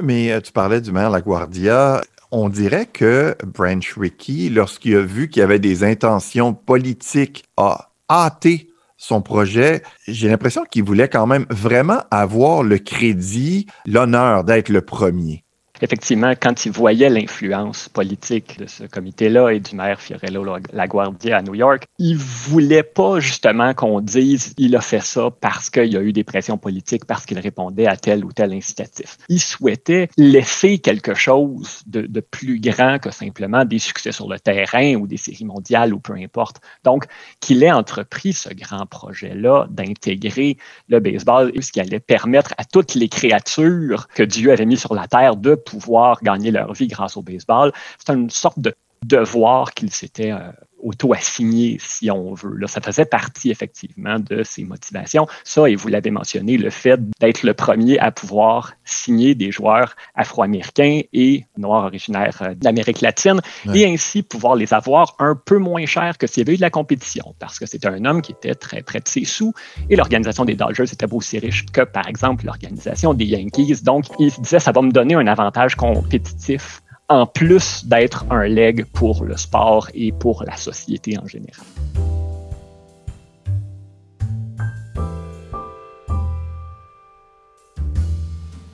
mais 0.00 0.32
euh, 0.32 0.40
tu 0.40 0.52
parlais 0.52 0.80
du 0.80 0.92
maire 0.92 1.10
LaGuardia. 1.10 2.02
On 2.30 2.48
dirait 2.48 2.86
que 2.86 3.36
Branch 3.44 3.94
Rickey, 3.96 4.48
lorsqu'il 4.50 4.96
a 4.96 5.02
vu 5.02 5.28
qu'il 5.28 5.40
y 5.40 5.42
avait 5.42 5.58
des 5.58 5.84
intentions 5.84 6.54
politiques, 6.54 7.44
a 7.56 7.90
hâté 8.10 8.68
son 8.96 9.22
projet. 9.22 9.82
J'ai 10.08 10.28
l'impression 10.28 10.64
qu'il 10.64 10.84
voulait 10.84 11.08
quand 11.08 11.26
même 11.26 11.46
vraiment 11.50 12.00
avoir 12.10 12.62
le 12.62 12.78
crédit, 12.78 13.66
l'honneur 13.86 14.44
d'être 14.44 14.68
le 14.68 14.80
premier 14.80 15.45
effectivement, 15.80 16.32
quand 16.40 16.66
il 16.66 16.72
voyait 16.72 17.08
l'influence 17.08 17.88
politique 17.88 18.58
de 18.58 18.66
ce 18.66 18.84
comité-là 18.84 19.50
et 19.50 19.60
du 19.60 19.74
maire 19.74 20.00
Fiorello 20.00 20.44
LaGuardia 20.72 21.38
à 21.38 21.42
New 21.42 21.54
York, 21.54 21.84
il 21.98 22.16
voulait 22.16 22.82
pas 22.82 23.20
justement 23.20 23.74
qu'on 23.74 24.00
dise 24.00 24.54
il 24.58 24.76
a 24.76 24.80
fait 24.80 25.02
ça 25.02 25.30
parce 25.40 25.70
qu'il 25.70 25.92
y 25.92 25.96
a 25.96 26.02
eu 26.02 26.12
des 26.12 26.24
pressions 26.24 26.58
politiques, 26.58 27.04
parce 27.04 27.26
qu'il 27.26 27.38
répondait 27.38 27.86
à 27.86 27.96
tel 27.96 28.24
ou 28.24 28.32
tel 28.32 28.52
incitatif. 28.52 29.16
Il 29.28 29.40
souhaitait 29.40 30.08
laisser 30.16 30.78
quelque 30.78 31.14
chose 31.14 31.82
de, 31.86 32.02
de 32.02 32.20
plus 32.20 32.60
grand 32.60 32.98
que 32.98 33.10
simplement 33.10 33.64
des 33.64 33.78
succès 33.78 34.12
sur 34.12 34.28
le 34.28 34.38
terrain 34.38 34.94
ou 34.94 35.06
des 35.06 35.16
séries 35.16 35.44
mondiales 35.44 35.94
ou 35.94 35.98
peu 35.98 36.14
importe. 36.14 36.60
Donc, 36.84 37.04
qu'il 37.40 37.62
ait 37.62 37.72
entrepris 37.72 38.32
ce 38.32 38.52
grand 38.52 38.86
projet-là 38.86 39.66
d'intégrer 39.70 40.56
le 40.88 41.00
baseball, 41.00 41.52
ce 41.60 41.72
qui 41.72 41.80
allait 41.80 42.00
permettre 42.00 42.54
à 42.58 42.64
toutes 42.64 42.94
les 42.94 43.08
créatures 43.08 44.08
que 44.14 44.22
Dieu 44.22 44.52
avait 44.52 44.66
mis 44.66 44.76
sur 44.76 44.94
la 44.94 45.06
terre 45.06 45.36
de 45.36 45.54
pouvoir 45.66 46.22
gagner 46.22 46.50
leur 46.50 46.72
vie 46.72 46.86
grâce 46.86 47.16
au 47.16 47.22
baseball. 47.22 47.72
C'est 47.98 48.14
une 48.14 48.30
sorte 48.30 48.58
de 48.58 48.74
devoir 49.04 49.74
qu'ils 49.74 49.92
s'étaient 49.92 50.32
euh, 50.32 50.50
auto-assigné, 50.86 51.78
si 51.80 52.10
on 52.10 52.32
veut. 52.34 52.56
Là, 52.56 52.68
ça 52.68 52.80
faisait 52.80 53.04
partie 53.04 53.50
effectivement 53.50 54.18
de 54.18 54.42
ses 54.44 54.64
motivations. 54.64 55.26
Ça, 55.44 55.68
et 55.68 55.74
vous 55.74 55.88
l'avez 55.88 56.10
mentionné, 56.10 56.56
le 56.56 56.70
fait 56.70 57.00
d'être 57.20 57.42
le 57.42 57.54
premier 57.54 57.98
à 57.98 58.12
pouvoir 58.12 58.74
signer 58.84 59.34
des 59.34 59.50
joueurs 59.50 59.96
afro-américains 60.14 61.00
et 61.12 61.44
noirs 61.58 61.84
originaires 61.84 62.38
euh, 62.42 62.54
d'Amérique 62.54 63.00
latine, 63.00 63.40
et 63.74 63.86
ainsi 63.86 64.22
pouvoir 64.22 64.54
les 64.54 64.72
avoir 64.72 65.16
un 65.18 65.34
peu 65.34 65.58
moins 65.58 65.86
cher 65.86 66.18
que 66.18 66.26
s'il 66.26 66.42
y 66.42 66.46
avait 66.46 66.54
eu 66.54 66.56
de 66.56 66.62
la 66.62 66.70
compétition, 66.70 67.34
parce 67.38 67.58
que 67.58 67.66
c'était 67.66 67.88
un 67.88 68.04
homme 68.04 68.22
qui 68.22 68.32
était 68.32 68.54
très 68.54 68.82
près 68.82 69.00
de 69.00 69.08
ses 69.08 69.24
sous, 69.24 69.52
et 69.90 69.96
l'organisation 69.96 70.44
des 70.44 70.54
Dodgers 70.54 70.84
était 70.84 71.06
pas 71.06 71.16
aussi 71.16 71.38
riche 71.38 71.66
que, 71.66 71.82
par 71.82 72.06
exemple, 72.08 72.44
l'organisation 72.44 73.12
des 73.12 73.24
Yankees. 73.24 73.82
Donc, 73.82 74.04
il 74.18 74.30
se 74.30 74.40
disait, 74.40 74.60
ça 74.60 74.72
va 74.72 74.82
me 74.82 74.92
donner 74.92 75.14
un 75.14 75.26
avantage 75.26 75.74
compétitif 75.74 76.82
en 77.08 77.26
plus 77.26 77.86
d'être 77.86 78.24
un 78.30 78.46
leg 78.46 78.84
pour 78.92 79.24
le 79.24 79.36
sport 79.36 79.88
et 79.94 80.12
pour 80.12 80.44
la 80.44 80.56
société 80.56 81.18
en 81.18 81.26
général. 81.26 81.64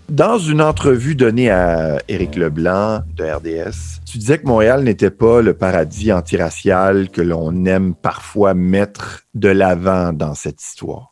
Dans 0.09 0.38
une 0.38 0.61
entrevue 0.61 1.14
donnée 1.14 1.49
à 1.49 1.99
Éric 2.07 2.37
Leblanc 2.37 3.01
de 3.16 3.25
RDS, 3.25 4.03
tu 4.05 4.18
disais 4.18 4.38
que 4.38 4.47
Montréal 4.47 4.85
n'était 4.85 5.11
pas 5.11 5.40
le 5.40 5.55
paradis 5.55 6.12
antiracial 6.12 7.09
que 7.09 7.23
l'on 7.23 7.64
aime 7.64 7.95
parfois 7.95 8.53
mettre 8.53 9.23
de 9.33 9.49
l'avant 9.49 10.12
dans 10.12 10.35
cette 10.35 10.61
histoire 10.61 11.12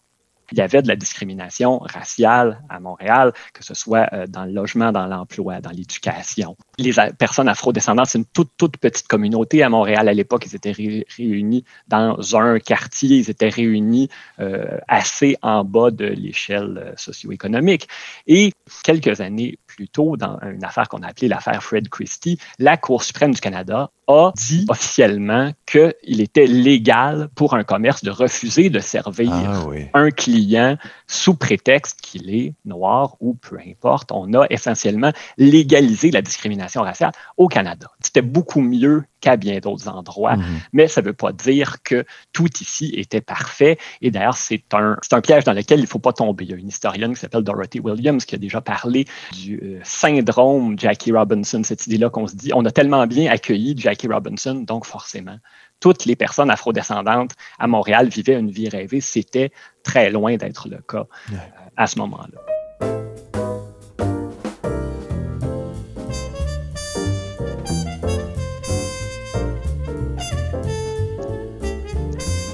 il 0.52 0.58
y 0.58 0.60
avait 0.60 0.82
de 0.82 0.88
la 0.88 0.96
discrimination 0.96 1.78
raciale 1.78 2.60
à 2.68 2.80
Montréal, 2.80 3.32
que 3.52 3.64
ce 3.64 3.74
soit 3.74 4.08
euh, 4.12 4.26
dans 4.26 4.44
le 4.44 4.52
logement, 4.52 4.92
dans 4.92 5.06
l'emploi, 5.06 5.60
dans 5.60 5.70
l'éducation. 5.70 6.56
Les 6.78 6.92
personnes 7.18 7.48
afrodescendantes, 7.48 8.06
c'est 8.06 8.18
une 8.18 8.24
toute, 8.24 8.50
toute 8.56 8.76
petite 8.76 9.08
communauté 9.08 9.62
à 9.62 9.68
Montréal 9.68 10.08
à 10.08 10.12
l'époque. 10.12 10.46
Ils 10.46 10.56
étaient 10.56 10.72
réunis 10.72 11.64
dans 11.88 12.36
un 12.36 12.58
quartier, 12.58 13.18
ils 13.18 13.30
étaient 13.30 13.48
réunis 13.48 14.08
euh, 14.40 14.78
assez 14.88 15.36
en 15.42 15.64
bas 15.64 15.90
de 15.90 16.06
l'échelle 16.06 16.78
euh, 16.78 16.92
socio-économique. 16.96 17.88
Et 18.26 18.52
quelques 18.82 19.20
années 19.20 19.58
plus 19.80 19.88
tôt, 19.88 20.18
dans 20.18 20.38
une 20.42 20.62
affaire 20.62 20.90
qu'on 20.90 21.00
a 21.00 21.06
appelée 21.06 21.28
l'affaire 21.28 21.62
Fred 21.62 21.88
Christie, 21.88 22.38
la 22.58 22.76
Cour 22.76 23.02
suprême 23.02 23.32
du 23.32 23.40
Canada 23.40 23.90
a 24.08 24.30
dit 24.36 24.66
officiellement 24.68 25.52
qu'il 25.64 26.20
était 26.20 26.46
légal 26.46 27.30
pour 27.34 27.54
un 27.54 27.64
commerce 27.64 28.04
de 28.04 28.10
refuser 28.10 28.68
de 28.68 28.78
servir 28.78 29.32
ah 29.32 29.64
un 29.94 30.10
client 30.10 30.76
sous 31.06 31.34
prétexte 31.34 32.02
qu'il 32.02 32.28
est 32.28 32.52
noir 32.66 33.16
ou 33.20 33.32
peu 33.32 33.56
importe. 33.66 34.12
On 34.12 34.34
a 34.34 34.44
essentiellement 34.50 35.12
légalisé 35.38 36.10
la 36.10 36.20
discrimination 36.20 36.82
raciale 36.82 37.12
au 37.38 37.48
Canada. 37.48 37.86
C'était 38.00 38.20
beaucoup 38.20 38.60
mieux 38.60 39.04
qu'à 39.20 39.36
bien 39.36 39.58
d'autres 39.58 39.88
endroits, 39.88 40.36
mhm. 40.36 40.60
mais 40.72 40.88
ça 40.88 41.00
ne 41.00 41.06
veut 41.06 41.12
pas 41.12 41.32
dire 41.32 41.76
que 41.82 42.04
tout 42.32 42.48
ici 42.60 42.92
était 42.96 43.20
parfait. 43.20 43.78
Et 44.02 44.10
d'ailleurs, 44.10 44.36
c'est 44.36 44.62
un, 44.74 44.96
un 45.12 45.20
piège 45.20 45.44
dans 45.44 45.52
lequel 45.52 45.78
il 45.78 45.82
ne 45.82 45.88
faut 45.88 45.98
pas 45.98 46.12
tomber. 46.12 46.44
Il 46.44 46.50
y 46.50 46.54
a 46.54 46.56
une 46.56 46.68
historienne 46.68 47.14
qui 47.14 47.20
s'appelle 47.20 47.42
Dorothy 47.42 47.80
Williams 47.80 48.24
qui 48.24 48.34
a 48.34 48.38
déjà 48.38 48.60
parlé 48.60 49.04
du 49.32 49.60
euh, 49.62 49.80
syndrome 49.82 50.78
Jackie 50.78 51.12
Robinson, 51.12 51.62
cette 51.64 51.86
idée-là 51.86 52.10
qu'on 52.10 52.26
se 52.26 52.36
dit, 52.36 52.52
on 52.54 52.64
a 52.64 52.70
tellement 52.70 53.06
bien 53.06 53.30
accueilli 53.30 53.74
Jackie 53.76 54.08
Robinson, 54.08 54.54
donc 54.66 54.84
forcément, 54.84 55.36
toutes 55.80 56.04
les 56.04 56.16
personnes 56.16 56.50
afrodescendantes 56.50 57.32
à 57.58 57.66
Montréal 57.66 58.08
vivaient 58.08 58.38
une 58.38 58.50
vie 58.50 58.68
rêvée. 58.68 59.00
C'était 59.00 59.50
très 59.82 60.10
loin 60.10 60.36
d'être 60.36 60.68
le 60.68 60.78
cas 60.78 61.06
euh, 61.32 61.36
à 61.76 61.86
ce 61.86 61.98
moment-là. 61.98 63.29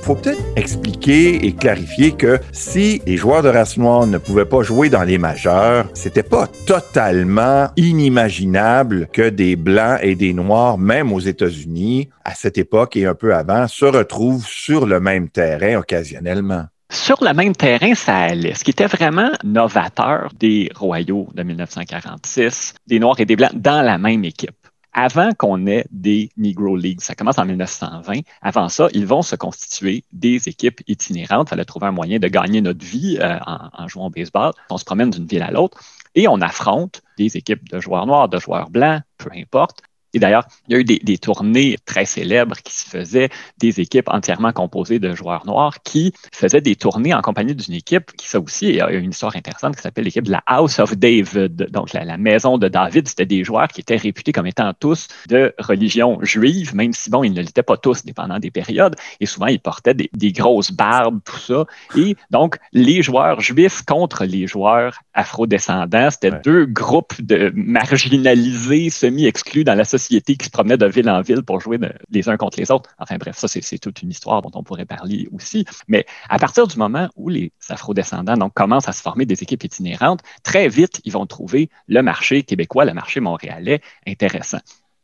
Faut 0.06 0.14
peut-être 0.14 0.44
expliquer 0.54 1.44
et 1.44 1.52
clarifier 1.52 2.12
que 2.12 2.38
si 2.52 3.02
les 3.06 3.16
joueurs 3.16 3.42
de 3.42 3.48
race 3.48 3.76
noire 3.76 4.06
ne 4.06 4.18
pouvaient 4.18 4.44
pas 4.44 4.62
jouer 4.62 4.88
dans 4.88 5.02
les 5.02 5.18
majeurs, 5.18 5.88
c'était 5.94 6.22
pas 6.22 6.46
totalement 6.64 7.66
inimaginable 7.76 9.08
que 9.12 9.28
des 9.30 9.56
blancs 9.56 9.98
et 10.02 10.14
des 10.14 10.32
noirs, 10.32 10.78
même 10.78 11.12
aux 11.12 11.18
États-Unis, 11.18 12.08
à 12.24 12.36
cette 12.36 12.56
époque 12.56 12.96
et 12.96 13.04
un 13.04 13.16
peu 13.16 13.34
avant, 13.34 13.66
se 13.66 13.84
retrouvent 13.84 14.46
sur 14.46 14.86
le 14.86 15.00
même 15.00 15.28
terrain 15.28 15.76
occasionnellement. 15.76 16.66
Sur 16.88 17.16
le 17.24 17.32
même 17.34 17.56
terrain, 17.56 17.96
ça 17.96 18.16
allait. 18.16 18.54
Ce 18.54 18.62
qui 18.62 18.70
était 18.70 18.86
vraiment 18.86 19.32
novateur 19.42 20.30
des 20.38 20.70
Royaux 20.76 21.26
de 21.34 21.42
1946, 21.42 22.74
des 22.86 23.00
Noirs 23.00 23.18
et 23.18 23.24
des 23.24 23.34
Blancs 23.34 23.54
dans 23.56 23.82
la 23.82 23.98
même 23.98 24.24
équipe 24.24 24.65
avant 24.96 25.32
qu'on 25.34 25.66
ait 25.66 25.84
des 25.92 26.30
Negro 26.38 26.74
Leagues. 26.76 27.02
Ça 27.02 27.14
commence 27.14 27.38
en 27.38 27.44
1920. 27.44 28.20
Avant 28.40 28.68
ça, 28.68 28.88
ils 28.94 29.06
vont 29.06 29.22
se 29.22 29.36
constituer 29.36 30.04
des 30.12 30.48
équipes 30.48 30.80
itinérantes. 30.88 31.48
Il 31.48 31.50
fallait 31.50 31.64
trouver 31.66 31.86
un 31.86 31.92
moyen 31.92 32.18
de 32.18 32.26
gagner 32.26 32.62
notre 32.62 32.84
vie 32.84 33.18
euh, 33.20 33.38
en, 33.46 33.68
en, 33.72 33.86
jouant 33.86 34.06
au 34.06 34.10
baseball. 34.10 34.52
On 34.70 34.78
se 34.78 34.84
promène 34.84 35.10
d'une 35.10 35.26
ville 35.26 35.42
à 35.42 35.50
l'autre 35.50 35.78
et 36.14 36.26
on 36.26 36.40
affronte 36.40 37.02
des 37.18 37.36
équipes 37.36 37.68
de 37.68 37.78
joueurs 37.78 38.06
noirs, 38.06 38.28
de 38.28 38.38
joueurs 38.38 38.70
blancs, 38.70 39.02
peu 39.18 39.30
importe, 39.36 39.82
et 40.16 40.18
d'ailleurs, 40.18 40.48
il 40.66 40.72
y 40.72 40.76
a 40.76 40.80
eu 40.80 40.84
des, 40.84 41.18
tournées 41.18 41.76
très 41.84 42.06
célèbres 42.06 42.56
qui 42.64 42.72
se 42.72 42.88
faisaient 42.88 43.28
des 43.58 43.80
équipes 43.80 44.08
entièrement 44.08 44.50
composées 44.50 44.98
de 44.98 45.14
joueurs 45.14 45.44
noirs 45.44 45.82
qui 45.82 46.14
faisaient 46.32 46.62
des 46.62 46.74
tournées 46.74 47.12
en 47.12 47.20
compagnie 47.20 47.54
d'une 47.54 47.74
équipe 47.74 48.12
qui, 48.16 48.26
ça 48.26 48.40
aussi, 48.40 48.80
a 48.80 48.90
une 48.92 49.10
histoire 49.10 49.36
intéressante 49.36 49.76
qui 49.76 49.82
s'appelle 49.82 50.04
l'équipe 50.04 50.24
de 50.24 50.30
la 50.30 50.42
House 50.46 50.78
of 50.78 50.96
David. 50.96 51.68
Donc, 51.70 51.92
la, 51.92 52.16
maison 52.16 52.56
de 52.56 52.66
David, 52.66 53.08
c'était 53.08 53.26
des 53.26 53.44
joueurs 53.44 53.68
qui 53.68 53.82
étaient 53.82 53.96
réputés 53.96 54.32
comme 54.32 54.46
étant 54.46 54.72
tous 54.72 55.08
de 55.28 55.54
religion 55.58 56.18
juive, 56.22 56.74
même 56.74 56.94
si, 56.94 57.10
bon, 57.10 57.22
ils 57.22 57.34
ne 57.34 57.42
l'étaient 57.42 57.62
pas 57.62 57.76
tous 57.76 58.02
dépendant 58.02 58.38
des 58.38 58.50
périodes. 58.50 58.96
Et 59.20 59.26
souvent, 59.26 59.48
ils 59.48 59.60
portaient 59.60 59.92
des, 59.92 60.32
grosses 60.32 60.70
barbes, 60.70 61.20
tout 61.26 61.38
ça. 61.38 61.66
Et 61.94 62.16
donc, 62.30 62.56
les 62.72 63.02
joueurs 63.02 63.42
juifs 63.42 63.82
contre 63.82 64.24
les 64.24 64.46
joueurs 64.46 64.98
afrodescendants, 65.12 66.10
c'était 66.10 66.40
deux 66.42 66.64
groupes 66.64 67.20
de 67.20 67.52
marginalisés, 67.54 68.88
semi-exclus 68.88 69.64
dans 69.64 69.74
la 69.74 69.84
société 69.84 70.05
qui 70.08 70.36
se 70.44 70.50
promenaient 70.50 70.76
de 70.76 70.86
ville 70.86 71.08
en 71.10 71.20
ville 71.20 71.42
pour 71.42 71.60
jouer 71.60 71.78
les 72.10 72.28
uns 72.28 72.36
contre 72.36 72.58
les 72.58 72.70
autres. 72.70 72.90
Enfin 72.98 73.16
bref, 73.18 73.36
ça, 73.36 73.48
c'est 73.48 73.78
toute 73.78 74.02
une 74.02 74.10
histoire 74.10 74.42
dont 74.42 74.50
on 74.54 74.62
pourrait 74.62 74.84
parler 74.84 75.28
aussi. 75.32 75.64
Mais 75.88 76.06
à 76.28 76.38
partir 76.38 76.66
du 76.66 76.76
moment 76.78 77.08
où 77.16 77.28
les 77.28 77.52
afrodescendants 77.68 78.36
donc, 78.36 78.54
commencent 78.54 78.88
à 78.88 78.92
se 78.92 79.02
former 79.02 79.26
des 79.26 79.42
équipes 79.42 79.64
itinérantes, 79.64 80.20
très 80.42 80.68
vite, 80.68 81.00
ils 81.04 81.12
vont 81.12 81.26
trouver 81.26 81.70
le 81.88 82.02
marché 82.02 82.42
québécois, 82.42 82.84
le 82.84 82.94
marché 82.94 83.20
montréalais 83.20 83.80
intéressant. 84.06 84.60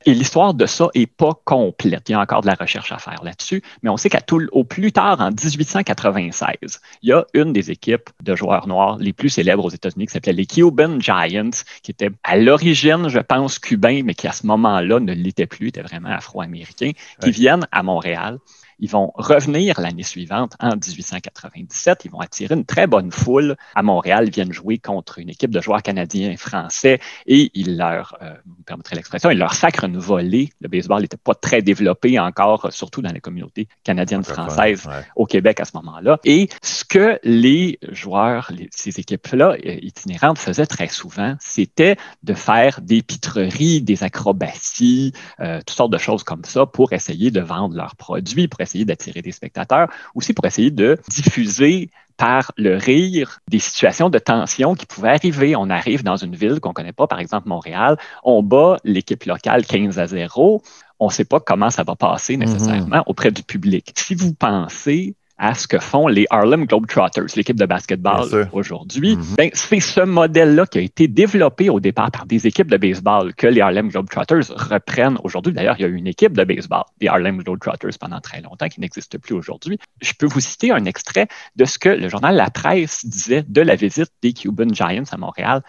Et 0.07 0.15
l'histoire 0.15 0.55
de 0.55 0.67
ça 0.67 0.89
n'est 0.95 1.07
pas 1.07 1.33
complète. 1.45 2.09
Il 2.09 2.13
y 2.13 2.15
a 2.15 2.21
encore 2.21 2.43
de 2.43 2.47
la 2.47 2.55
recherche 2.55 2.93
à 2.93 2.99
faire 2.99 3.23
là-dessus, 3.23 3.63
mais 3.83 3.91
on 3.91 3.97
sait 3.97 4.09
qu'à 4.09 4.21
tout, 4.21 4.41
au 4.53 4.65
plus 4.65 4.93
tard, 4.93 5.21
en 5.21 5.31
1896, 5.31 6.81
il 7.03 7.09
y 7.09 7.13
a 7.13 7.25
une 7.35 7.53
des 7.53 7.71
équipes 7.71 8.11
de 8.23 8.35
joueurs 8.35 8.67
noirs 8.67 8.97
les 8.99 9.13
plus 9.13 9.29
célèbres 9.29 9.65
aux 9.65 9.71
États-Unis 9.71 10.07
qui 10.07 10.13
s'appelait 10.13 10.33
les 10.33 10.47
Cuban 10.47 10.99
Giants, 11.01 11.51
qui 11.83 11.91
était 11.91 12.11
à 12.25 12.37
l'origine, 12.37 13.09
je 13.09 13.21
pense, 13.21 13.59
cubain, 13.59 14.03
mais 14.05 14.15
qui 14.15 14.27
à 14.27 14.33
ce 14.33 14.47
moment-là 14.47 15.01
ne 15.01 15.13
l'était 15.13 15.47
plus, 15.47 15.69
était 15.69 15.83
vraiment 15.83 16.11
afro-américain, 16.11 16.91
qui 17.21 17.31
viennent 17.31 17.67
à 17.71 17.83
Montréal 17.83 18.39
ils 18.83 18.91
vont 18.91 19.13
revenir 19.15 19.81
l'année 19.81 20.03
suivante, 20.03 20.55
en 20.59 20.71
1897. 20.71 22.05
Ils 22.05 22.11
vont 22.11 22.19
attirer 22.19 22.55
une 22.57 22.65
très 22.65 22.89
bonne 22.89 23.13
foule 23.13 23.57
à 23.77 23.83
Montréal. 23.85 24.25
Ils 24.27 24.33
viennent 24.33 24.53
jouer 24.53 24.79
contre 24.79 25.21
une 25.21 25.31
équipe 25.31 25.53
de 25.53 25.61
joueurs 25.61 25.83
canadiens 25.83 26.33
et 26.33 26.37
français 26.37 26.99
et 27.27 27.53
ils 27.55 27.77
leur, 27.77 28.17
euh, 28.23 28.35
vous 28.45 28.65
permettrez 28.65 28.97
l'expression, 28.97 29.31
ils 29.31 29.39
leur 29.39 29.55
sacrent 29.55 29.85
une 29.85 29.99
volée. 29.99 30.51
Le 30.61 30.69
baseball 30.69 31.01
n'était 31.01 31.17
pas 31.17 31.37
très 31.37 31.63
développé 31.63 32.19
encore, 32.19 32.73
surtout 32.73 33.03
dans 33.03 33.13
les 33.13 33.21
communautés 33.21 33.69
canadiennes 33.85 34.25
françaises 34.25 34.89
au 35.15 35.27
Québec 35.27 35.61
à 35.61 35.65
ce 35.65 35.77
moment-là. 35.77 36.19
Et 36.25 36.49
ce 36.61 36.85
que 36.85 37.21
les 37.23 37.79
joueurs, 37.93 38.51
ces 38.73 38.99
équipes-là 38.99 39.55
euh, 39.65 39.79
itinérantes 39.81 40.39
faisaient 40.39 40.67
très 40.67 40.89
souvent, 40.89 41.37
c'était 41.39 41.97
de 42.25 42.35
faire 42.35 42.81
des 42.81 43.03
pitreries, 43.03 43.81
des 43.81 44.03
acrobaties, 44.03 45.13
euh, 45.39 45.61
toutes 45.61 45.77
sortes 45.77 45.93
de 45.93 45.99
choses 45.99 46.25
comme 46.25 46.45
ça 46.45 46.67
pour 46.67 46.93
essayer 46.93 47.31
de 47.31 47.41
vendre 47.41 47.77
leurs 47.77 47.95
produits, 47.95 48.49
pour 48.49 48.61
essayer 48.61 48.72
d'attirer 48.85 49.23
des 49.23 49.33
spectateurs, 49.33 49.89
aussi 50.15 50.33
pour 50.33 50.45
essayer 50.47 50.71
de 50.71 50.99
diffuser 51.09 51.91
par 52.17 52.53
le 52.57 52.77
rire 52.77 53.41
des 53.49 53.59
situations 53.59 54.11
de 54.11 54.19
tension 54.19 54.75
qui 54.75 54.87
pouvaient 54.87 55.11
arriver. 55.11 55.57
On 55.57 55.71
arrive 55.71 56.03
dans 56.05 56.17
une 56.17 56.37
ville 56.37 56.61
qu'on 56.61 56.71
ne 56.71 56.75
connaît 56.75 56.93
pas, 56.93 57.07
par 57.07 57.21
exemple 57.21 57.49
Montréal, 57.49 57.97
on 58.23 58.43
bat 58.43 58.77
l'équipe 58.85 59.25
locale 59.25 59.65
15 59.65 59.99
à 59.99 60.07
0, 60.07 60.63
on 61.01 61.07
ne 61.07 61.13
sait 61.13 61.25
pas 61.25 61.41
comment 61.41 61.71
ça 61.71 61.85
va 61.85 61.97
passer 61.97 62.35
mm-hmm. 62.35 62.39
nécessairement 62.39 63.03
auprès 63.07 63.31
du 63.31 63.43
public. 63.43 63.93
Si 63.97 64.15
vous 64.15 64.35
pensez 64.35 65.17
à 65.43 65.55
ce 65.55 65.67
que 65.67 65.81
font 65.81 66.07
les 66.07 66.25
Harlem 66.31 66.67
Globetrotters, 66.67 67.27
l'équipe 67.35 67.59
de 67.59 67.67
basketball 67.67 68.49
aujourd'hui. 68.53 69.19
Ben, 69.37 69.51
c'est 69.55 69.81
ce 69.81 70.01
modèle-là 70.01 70.67
qui 70.67 70.79
a 70.79 70.81
été 70.83 71.09
développé 71.09 71.69
au 71.69 71.81
départ 71.81 72.13
par 72.13 72.27
des 72.27 72.47
équipes 72.47 72.71
de 72.71 72.77
baseball 72.77 73.35
que 73.35 73.49
les 73.49 73.61
Harlem 73.61 73.89
Globetrotters 73.89 74.55
reprennent 74.55 75.19
aujourd'hui. 75.25 75.53
D'ailleurs, 75.53 75.75
il 75.81 75.83
y 75.83 75.85
a 75.85 75.89
une 75.89 76.07
équipe 76.07 76.37
de 76.37 76.45
baseball, 76.45 76.85
les 77.01 77.09
Harlem 77.09 77.43
Globetrotters, 77.43 77.99
pendant 77.99 78.21
très 78.21 78.41
longtemps, 78.41 78.69
qui 78.69 78.81
n'existe 78.81 79.19
plus 79.19 79.35
aujourd'hui. 79.35 79.79
Je 80.01 80.13
peux 80.17 80.27
vous 80.27 80.39
citer 80.39 80.71
un 80.71 80.85
extrait 80.85 81.27
de 81.57 81.65
ce 81.65 81.77
que 81.77 81.89
le 81.89 82.09
journal 82.09 82.37
La 82.37 82.51
Presse 82.51 83.05
disait 83.05 83.43
de 83.43 83.61
la 83.63 83.75
visite 83.75 84.13
des 84.23 84.33
Cuban 84.33 84.73
Giants 84.73 85.03
à 85.11 85.17
Montréal 85.17 85.63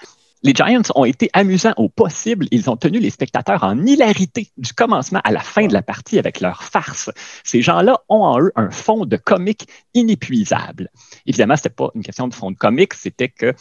les 0.43 0.53
Giants 0.53 0.82
ont 0.95 1.06
été 1.06 1.29
amusants 1.34 1.73
au 1.77 1.88
possible. 1.88 2.47
Ils 2.51 2.69
ont 2.69 2.75
tenu 2.75 2.99
les 2.99 3.10
spectateurs 3.10 3.63
en 3.63 3.86
hilarité 3.86 4.51
du 4.58 4.73
commencement 4.73 5.21
à 5.23 5.32
la 5.32 5.39
fin 5.39 5.67
de 5.67 5.73
la 5.73 5.82
partie 5.82 6.19
avec 6.19 6.41
leur 6.41 6.63
farce. 6.63 7.10
Ces 7.43 7.62
gens-là 7.62 8.01
ont 8.10 8.23
en 8.23 8.41
eux 8.41 8.51
un 8.56 8.69
fond 8.69 9.06
de 9.06 9.15
comique 9.15 9.67
inépuisable. 9.93 10.89
Évidemment, 11.25 11.56
ce 11.56 11.62
n'était 11.62 11.75
pas 11.75 11.89
une 11.95 12.03
question 12.03 12.27
de 12.27 12.34
fond 12.34 12.51
de 12.51 12.58
comique, 12.58 12.93
c'était 12.93 13.29
que 13.29 13.53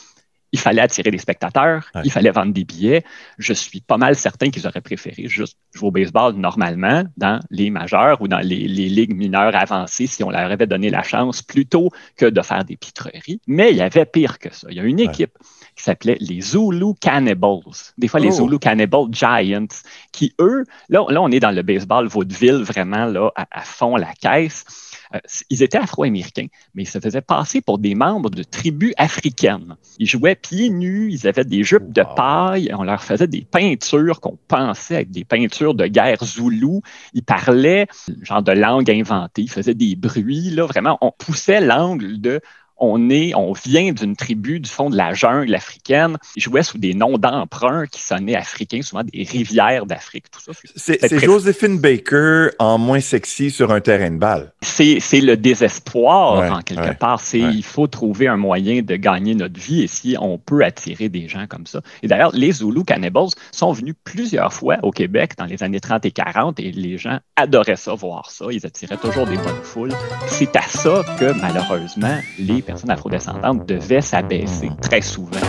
il 0.53 0.59
fallait 0.59 0.83
attirer 0.83 1.11
des 1.11 1.19
spectateurs, 1.19 1.91
il 2.05 2.13
fallait 2.13 2.31
vendre 2.31 2.53
des 2.53 2.65
billets. 2.65 3.05
Je 3.39 3.55
suis 3.55 3.81
pas 3.81 3.97
mal 3.97 4.15
certain 4.17 4.51
qu'ils 4.51 4.67
auraient 4.67 4.83
préféré 4.83 5.27
juste 5.27 5.57
jouer 5.73 5.89
au 5.89 5.91
baseball 5.91 6.35
normalement 6.35 7.05
dans 7.17 7.41
les 7.51 7.71
majeurs 7.71 8.21
ou 8.21 8.29
dans 8.29 8.39
les, 8.39 8.69
ligues 8.69 9.17
mineures 9.17 9.57
avancées 9.57 10.07
si 10.07 10.23
on 10.23 10.31
leur 10.31 10.51
avait 10.51 10.67
donné 10.67 10.91
la 10.91 11.03
chance 11.03 11.41
plutôt 11.41 11.89
que 12.17 12.27
de 12.27 12.43
faire 12.43 12.65
des 12.65 12.77
pitreries. 12.77 13.41
Mais 13.47 13.71
il 13.71 13.79
y 13.79 13.83
avait 13.83 14.05
pire 14.05 14.39
que 14.39 14.53
ça. 14.53 14.67
Il 14.71 14.77
y 14.77 14.81
a 14.81 14.85
une 14.85 15.01
équipe 15.01 15.39
qui 15.75 15.85
s'appelait 15.85 16.19
les 16.21 16.43
Zulu 16.43 16.95
Cannibals. 17.01 17.61
Des 17.97 18.09
fois, 18.09 18.21
les 18.21 18.29
oh. 18.29 18.45
Zulu 18.45 18.59
Cannibal 18.59 19.07
Giants, 19.11 19.67
qui 20.13 20.35
eux, 20.39 20.65
là, 20.91 21.03
là, 21.09 21.23
on 21.23 21.31
est 21.31 21.41
dans 21.41 21.51
le 21.51 21.63
baseball 21.63 22.09
vaudeville 22.09 22.63
vraiment 22.63 23.07
là, 23.07 23.31
à 23.37 23.63
fond 23.63 23.97
la 23.97 24.13
caisse 24.21 24.67
euh, 25.15 25.19
ils 25.51 25.63
étaient 25.63 25.79
afro-américains, 25.79 26.47
mais 26.75 26.83
ils 26.85 26.89
se 26.89 26.99
faisaient 26.99 27.21
passer 27.21 27.61
pour 27.61 27.79
des 27.79 27.95
membres 27.95 28.31
de 28.31 28.43
tribus 28.43 28.93
africaines. 28.97 29.77
Ils 29.99 30.07
jouaient 30.07 30.35
pieds 30.35 30.71
nus, 30.71 31.13
ils 31.13 31.27
avaient 31.27 31.45
des 31.45 31.65
jupes 31.65 31.93
de 31.93 32.03
paille, 32.17 32.71
on 32.77 32.83
leur 32.83 33.03
faisait 33.03 33.27
des 33.27 33.43
peintures 33.43 34.21
qu'on 34.21 34.39
pensait 34.49 35.03
être 35.03 35.11
des 35.11 35.25
peintures 35.25 35.75
de 35.75 35.87
guerre 35.87 36.25
zoulou. 36.25 36.83
Ils 37.15 37.23
parlaient 37.23 37.87
genre 38.23 38.43
de 38.43 38.53
langue 38.53 38.91
inventée, 38.91 39.43
ils 39.43 39.51
faisaient 39.51 39.75
des 39.75 39.97
bruits, 39.97 40.51
là, 40.51 40.67
vraiment, 40.67 40.99
on 41.01 41.13
poussait 41.13 41.61
l'angle 41.61 42.21
de 42.21 42.41
on 42.83 43.11
est, 43.11 43.33
on 43.35 43.53
vient 43.53 43.93
d'une 43.93 44.17
tribu 44.17 44.59
du 44.59 44.69
fond 44.69 44.91
de 44.91 44.97
la 44.97 45.15
jungle 45.15 45.55
africaine. 45.55 46.19
Ils 46.35 46.43
jouaient 46.43 46.65
sous 46.65 46.79
des 46.79 46.95
noms 46.95 47.17
d'emprunts 47.17 47.87
qui 47.87 48.03
sonnaient 48.03 48.35
africains, 48.35 48.83
souvent 48.83 49.05
des 49.05 49.23
rivières 49.23 49.87
d'Afrique, 49.87 50.25
tout 50.33 50.41
ça. 50.41 50.53
C'est 50.75 51.19
Josephine 51.21 51.79
Baker 51.79 52.49
en 52.59 52.79
moins 52.79 52.99
sexy 52.99 53.53
sur 53.53 53.71
un 53.71 53.81
terrain 53.81 54.11
de 54.11 54.19
balle. 54.19 54.53
C'est 54.61 55.21
le 55.21 55.37
désespoir, 55.37 56.53
en 56.53 56.61
quelque 56.61 56.99
part. 56.99 57.21
C'est 57.21 57.39
il 57.39 57.63
faut 57.63 57.87
trouver 57.87 58.27
un 58.27 58.37
moyen 58.37 58.83
de 58.83 58.97
gagner 58.97 59.37
notre 59.37 59.61
vie 59.61 59.83
et 59.83 59.87
si 59.87 60.17
on 60.21 60.39
peut 60.39 60.65
attirer 60.65 61.09
des 61.09 61.29
gens 61.29 61.47
comme 61.47 61.67
ça. 61.67 61.81
Et 62.03 62.09
d'ailleurs, 62.09 62.33
les 62.35 62.51
Zulu 62.51 62.83
Cannibals 62.83 63.31
sont 63.53 63.73
venus 63.73 63.95
plusieurs 64.03 64.53
fois 64.53 64.79
au 64.83 64.91
Québec 64.91 65.35
dans 65.39 65.45
les 65.45 65.63
années 65.63 65.81
30 65.81 66.05
et 66.07 66.11
40 66.11 66.59
et 66.59 66.73
les 66.73 66.99
gens 66.99 67.21
adoraient 67.37 67.77
ça, 67.77 67.95
voir 67.95 68.31
ça. 68.31 68.47
Ils 68.51 68.67
attiraient 68.67 68.97
toujours 68.97 69.27
des 69.27 69.37
bonnes 69.37 69.63
foules. 69.63 69.95
C'est 70.27 70.57
à 70.57 70.63
ça 70.63 71.05
que, 71.21 71.33
malheureusement, 71.41 72.19
les 72.39 72.61
personnes 72.61 72.72
afrodescendantes 72.89 73.67
devaient 73.67 74.01
s'abaisser 74.01 74.71
très 74.81 75.01
souvent. 75.01 75.41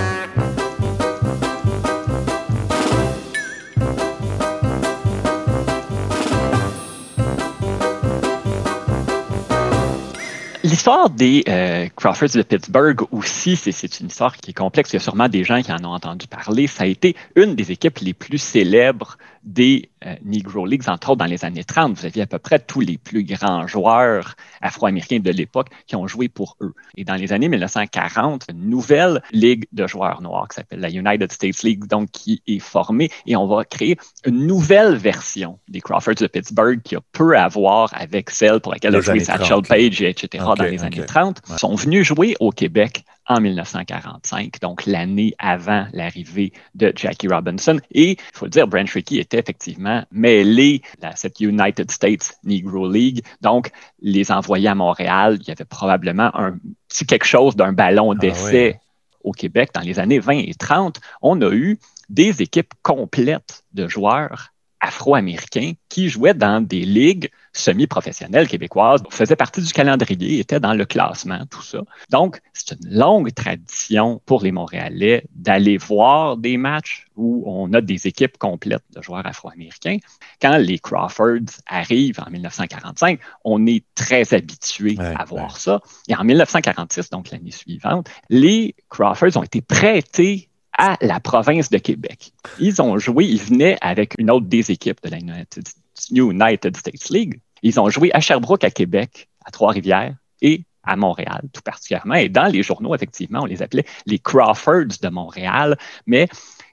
L'histoire 10.63 11.09
des 11.09 11.43
euh, 11.47 11.88
Crawfords 11.95 12.36
de 12.36 12.41
Pittsburgh 12.41 13.01
aussi, 13.12 13.55
c'est 13.55 13.99
une 13.99 14.07
histoire 14.07 14.36
qui 14.36 14.51
est 14.51 14.53
complexe. 14.53 14.91
Il 14.91 14.95
y 14.95 14.97
a 14.97 14.99
sûrement 14.99 15.29
des 15.29 15.43
gens 15.43 15.62
qui 15.62 15.71
en 15.71 15.83
ont 15.83 15.93
entendu 15.93 16.27
parler. 16.27 16.67
Ça 16.67 16.83
a 16.83 16.88
été 16.88 17.15
une 17.36 17.55
des 17.55 17.71
équipes 17.71 17.99
les 17.99 18.13
plus 18.13 18.38
célèbres 18.38 19.17
des 19.43 19.89
euh, 20.06 20.15
Negro 20.23 20.65
Leagues, 20.65 20.88
entre 20.88 21.10
autres 21.10 21.19
dans 21.19 21.25
les 21.25 21.43
années 21.45 21.63
30. 21.63 21.97
Vous 21.97 22.06
aviez 22.06 22.23
à 22.23 22.27
peu 22.27 22.39
près 22.39 22.60
tous 22.60 22.79
les 22.79 22.97
plus 22.97 23.23
grands 23.23 23.67
joueurs 23.67 24.36
afro-américains 24.62 25.19
de 25.19 25.32
l'époque 25.32 25.67
qui 25.88 25.95
ont 25.95 26.08
joué 26.08 26.29
pour 26.29 26.56
eux. 26.62 26.73
Et 26.95 27.03
dans 27.03 27.15
les 27.15 27.34
années 27.34 27.49
1940, 27.49 28.45
une 28.49 28.69
nouvelle 28.69 29.21
ligue 29.32 29.65
de 29.71 29.88
joueurs 29.88 30.21
noirs 30.21 30.47
qui 30.47 30.56
s'appelle 30.56 30.79
la 30.79 30.89
United 30.89 31.32
States 31.32 31.63
League, 31.63 31.86
donc 31.88 32.10
qui 32.12 32.41
est 32.47 32.60
formée 32.60 33.10
et 33.25 33.36
on 33.36 33.47
va 33.47 33.65
créer 33.65 33.97
une 34.25 34.47
nouvelle 34.47 34.95
version 34.95 35.60
des 35.67 35.82
Crawfords 35.82 36.15
de 36.15 36.27
Pittsburgh 36.27 36.82
qui 36.82 36.95
a 36.95 37.01
peu 37.12 37.38
à 37.38 37.47
voir 37.47 37.89
avec 37.93 38.29
celle 38.29 38.60
pour 38.60 38.71
laquelle 38.71 38.95
a 38.95 39.01
joué 39.01 39.19
Satchel 39.19 39.62
Paige, 39.62 40.01
etc. 40.01 40.43
dans 40.58 40.63
les 40.63 40.84
années 40.84 41.06
30, 41.06 41.41
sont 41.58 41.75
venus 41.75 42.06
jouer 42.06 42.36
au 42.39 42.51
Québec 42.51 43.03
en 43.27 43.39
1945, 43.39 44.59
donc 44.62 44.86
l'année 44.86 45.33
avant 45.39 45.88
l'arrivée 45.93 46.51
de 46.75 46.91
Jackie 46.95 47.27
Robinson. 47.27 47.79
Et 47.91 48.12
il 48.12 48.17
faut 48.33 48.45
le 48.45 48.51
dire, 48.51 48.67
Brent 48.67 48.89
Rickey 48.89 49.17
était 49.17 49.39
effectivement 49.39 50.03
mêlé 50.12 50.81
à 51.01 51.15
cette 51.15 51.39
United 51.39 51.89
States 51.89 52.38
Negro 52.43 52.89
League. 52.89 53.23
Donc, 53.41 53.71
les 54.01 54.31
envoyés 54.31 54.67
à 54.67 54.75
Montréal, 54.75 55.38
il 55.41 55.47
y 55.47 55.51
avait 55.51 55.65
probablement 55.65 56.36
un 56.36 56.57
petit 56.89 57.05
quelque 57.05 57.25
chose 57.25 57.55
d'un 57.55 57.73
ballon 57.73 58.12
ah 58.12 58.15
d'essai 58.15 58.79
au 59.23 59.31
Québec 59.31 59.69
dans 59.73 59.81
les 59.81 59.99
années 59.99 60.19
20 60.19 60.39
et 60.39 60.53
30, 60.53 60.99
on 61.21 61.41
a 61.41 61.51
eu 61.51 61.79
des 62.09 62.41
équipes 62.41 62.73
complètes 62.81 63.63
de 63.73 63.88
joueurs 63.88 64.53
afro-américains 64.84 65.74
qui 65.88 66.10
jouaient 66.10 66.34
dans 66.34 66.62
des 66.62 66.82
ligues 66.82 67.30
semi-professionnelles 67.54 68.48
québécoises, 68.48 69.02
faisaient 69.10 69.36
partie 69.36 69.62
du 69.62 69.72
calendrier, 69.72 70.39
étaient 70.39 70.60
dans 70.60 70.74
le 70.74 70.86
classement, 70.86 71.46
tout 71.50 71.62
ça. 71.62 71.80
Donc, 72.10 72.41
c'est 72.52 72.72
une 72.72 72.98
longue 72.98 73.34
tradition 73.34 74.22
pour 74.26 74.43
les 74.43 74.52
Montréalais 74.52 75.24
d'aller 75.36 75.78
voir 75.78 76.36
des 76.36 76.58
matchs 76.58 77.08
où 77.15 77.43
on 77.46 77.72
a 77.74 77.82
des 77.82 78.08
équipes 78.08 78.38
complètes 78.38 78.84
de 78.96 79.02
joueurs 79.02 79.26
afro-américains. 79.26 79.98
Quand 80.41 80.58
les 80.58 80.80
Crawfords 80.80 81.62
arrivent 81.67 82.19
en 82.26 82.30
1945, 82.30 83.19
on 83.46 83.65
est 83.67 83.86
très 83.96 84.34
habitué 84.34 84.98
à 85.00 85.24
voir 85.24 85.58
ça. 85.58 85.80
Et 86.08 86.15
en 86.15 86.24
1946, 86.24 87.10
donc 87.12 87.30
l'année 87.32 87.52
suivante, 87.52 88.10
les 88.30 88.76
Crawfords 88.89 89.38
ont 89.38 89.43
été 89.43 89.62
prêtés 89.62 90.50
à 90.77 90.97
la 91.01 91.19
province 91.19 91.69
de 91.69 91.77
Québec. 91.77 92.33
Ils 92.59 92.81
ont 92.81 92.97
joué, 92.97 93.25
ils 93.25 93.41
venaient 93.41 93.77
avec 93.81 94.15
une 94.17 94.31
autre 94.31 94.47
des 94.47 94.71
équipes 94.71 94.99
de 95.03 95.09
la 95.09 95.19
United, 95.19 96.77
States 96.77 97.09
League. 97.09 97.39
Ils 97.62 97.79
ont 97.79 97.89
joué 97.89 98.12
à 98.13 98.19
Sherbrooke, 98.19 98.63
à 98.63 98.71
Québec, 98.71 99.29
à 99.45 99.51
Trois-Rivières 99.51 100.15
et 100.41 100.63
à 100.83 100.95
Montréal, 100.95 101.43
tout 101.53 101.62
particulièrement. 101.62 102.15
Et 102.15 102.29
dans 102.29 102.45
les 102.51 102.62
journaux, 102.63 102.93
effectivement, 102.93 103.41
on 103.43 103.45
les 103.45 103.62
appelait 103.62 103.86
les 104.05 104.19
Crawfords 104.19 104.99
de 105.01 105.09
Montréal, 105.09 105.77
mais 106.05 106.27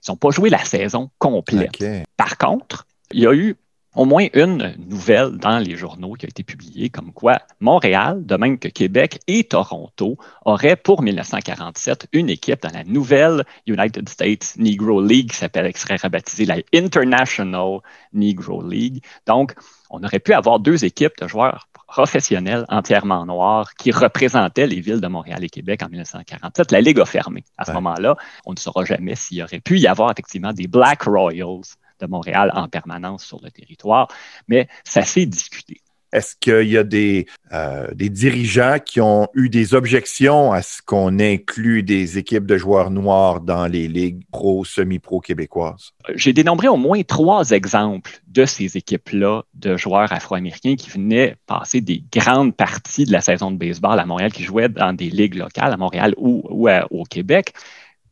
ils 0.07 0.11
n'ont 0.11 0.17
pas 0.17 0.31
joué 0.31 0.51
la 0.51 0.65
saison 0.65 1.11
complète. 1.19 1.79
Par 2.17 2.37
contre, 2.39 2.87
il 3.13 3.21
y 3.21 3.27
a 3.27 3.35
eu 3.35 3.57
au 3.95 4.05
moins 4.05 4.29
une 4.35 4.75
nouvelle 4.79 5.37
dans 5.39 5.59
les 5.59 5.77
journaux 5.77 6.15
qui 6.15 6.27
a 6.27 6.29
été 6.29 6.45
publiée 6.45 6.91
comme 6.91 7.13
quoi 7.13 7.39
Montréal, 7.59 8.25
de 8.25 8.37
même 8.37 8.59
que 8.59 8.69
Québec 8.69 9.21
et 9.27 9.45
Toronto, 9.45 10.17
auraient 10.45 10.77
pour 10.77 11.03
1947 11.03 12.07
une 12.13 12.31
équipe 12.31 12.63
dans 12.63 12.73
la 12.73 12.85
nouvelle 12.85 13.45
United 13.67 14.09
States 14.09 14.55
Negro 14.57 15.03
League 15.03 15.31
qui 15.31 15.37
s'appelle, 15.37 15.73
qui 15.73 15.81
serait 15.81 15.97
rebaptisée 15.97 16.45
la 16.45 16.59
International 16.73 17.81
Negro 18.13 18.63
League. 18.67 19.03
Donc, 19.27 19.55
on 19.91 20.03
aurait 20.05 20.21
pu 20.21 20.33
avoir 20.35 20.61
deux 20.61 20.85
équipes 20.85 21.19
de 21.21 21.27
joueurs 21.27 21.69
professionnels 21.89 22.65
entièrement 22.69 23.27
noirs 23.27 23.75
qui 23.75 23.91
représentaient 23.91 24.69
les 24.69 24.81
villes 24.81 25.01
de 25.01 25.09
Montréal 25.09 25.43
et 25.43 25.49
Québec 25.49 25.83
en 25.83 25.89
1947. 25.89 26.71
La 26.71 26.81
Ligue 26.81 27.01
a 27.01 27.05
fermé. 27.05 27.43
À 27.59 27.65
ce 27.65 27.73
moment-là, 27.73 28.15
on 28.47 28.53
ne 28.53 28.59
saura 28.59 28.85
jamais 28.85 29.17
s'il 29.17 29.39
y 29.39 29.43
aurait 29.43 29.59
pu 29.59 29.81
y 29.81 29.89
avoir 29.89 30.13
effectivement 30.13 30.53
des 30.53 30.69
Black 30.69 31.03
Royals 31.03 31.75
de 32.01 32.07
Montréal 32.07 32.51
en 32.55 32.69
permanence 32.69 33.25
sur 33.25 33.41
le 33.43 33.51
territoire, 33.51 34.09
mais 34.49 34.69
ça 34.85 35.03
s'est 35.03 35.27
discuté. 35.27 35.81
Est-ce 36.13 36.35
qu'il 36.35 36.69
y 36.69 36.77
a 36.77 36.83
des, 36.83 37.27
euh, 37.53 37.87
des, 37.95 38.09
dirigeants 38.09 38.79
qui 38.85 39.01
ont 39.01 39.29
eu 39.35 39.49
des 39.49 39.75
objections 39.75 40.53
à 40.53 40.61
ce 40.61 40.83
qu'on 40.85 41.21
inclue 41.21 41.85
des 41.85 42.19
équipes 42.19 42.47
de 42.47 42.57
joueurs 42.57 42.91
noirs 42.91 43.41
dans 43.41 43.67
les 43.67 43.87
ligues 43.87 44.23
pro, 44.33 44.65
semi-pro 44.65 45.21
québécoises? 45.21 45.93
J'ai 46.17 46.33
dénombré 46.33 46.67
au 46.67 46.77
moins 46.77 47.03
trois 47.03 47.51
exemples 47.51 48.21
de 48.27 48.45
ces 48.45 48.77
équipes-là 48.77 49.43
de 49.55 49.77
joueurs 49.77 50.13
afro-américains 50.13 50.75
qui 50.75 50.91
venaient 50.91 51.37
passer 51.47 51.81
des 51.81 52.03
grandes 52.13 52.57
parties 52.57 53.05
de 53.05 53.13
la 53.13 53.21
saison 53.21 53.53
de 53.53 53.57
baseball 53.57 54.01
à 54.01 54.07
Montréal, 54.07 54.33
qui 54.33 54.43
jouaient 54.43 54.69
dans 54.69 54.93
des 54.93 55.11
ligues 55.11 55.37
locales 55.37 55.73
à 55.73 55.77
Montréal 55.77 56.15
ou, 56.17 56.43
ou 56.51 56.69
au 56.91 57.05
Québec 57.05 57.55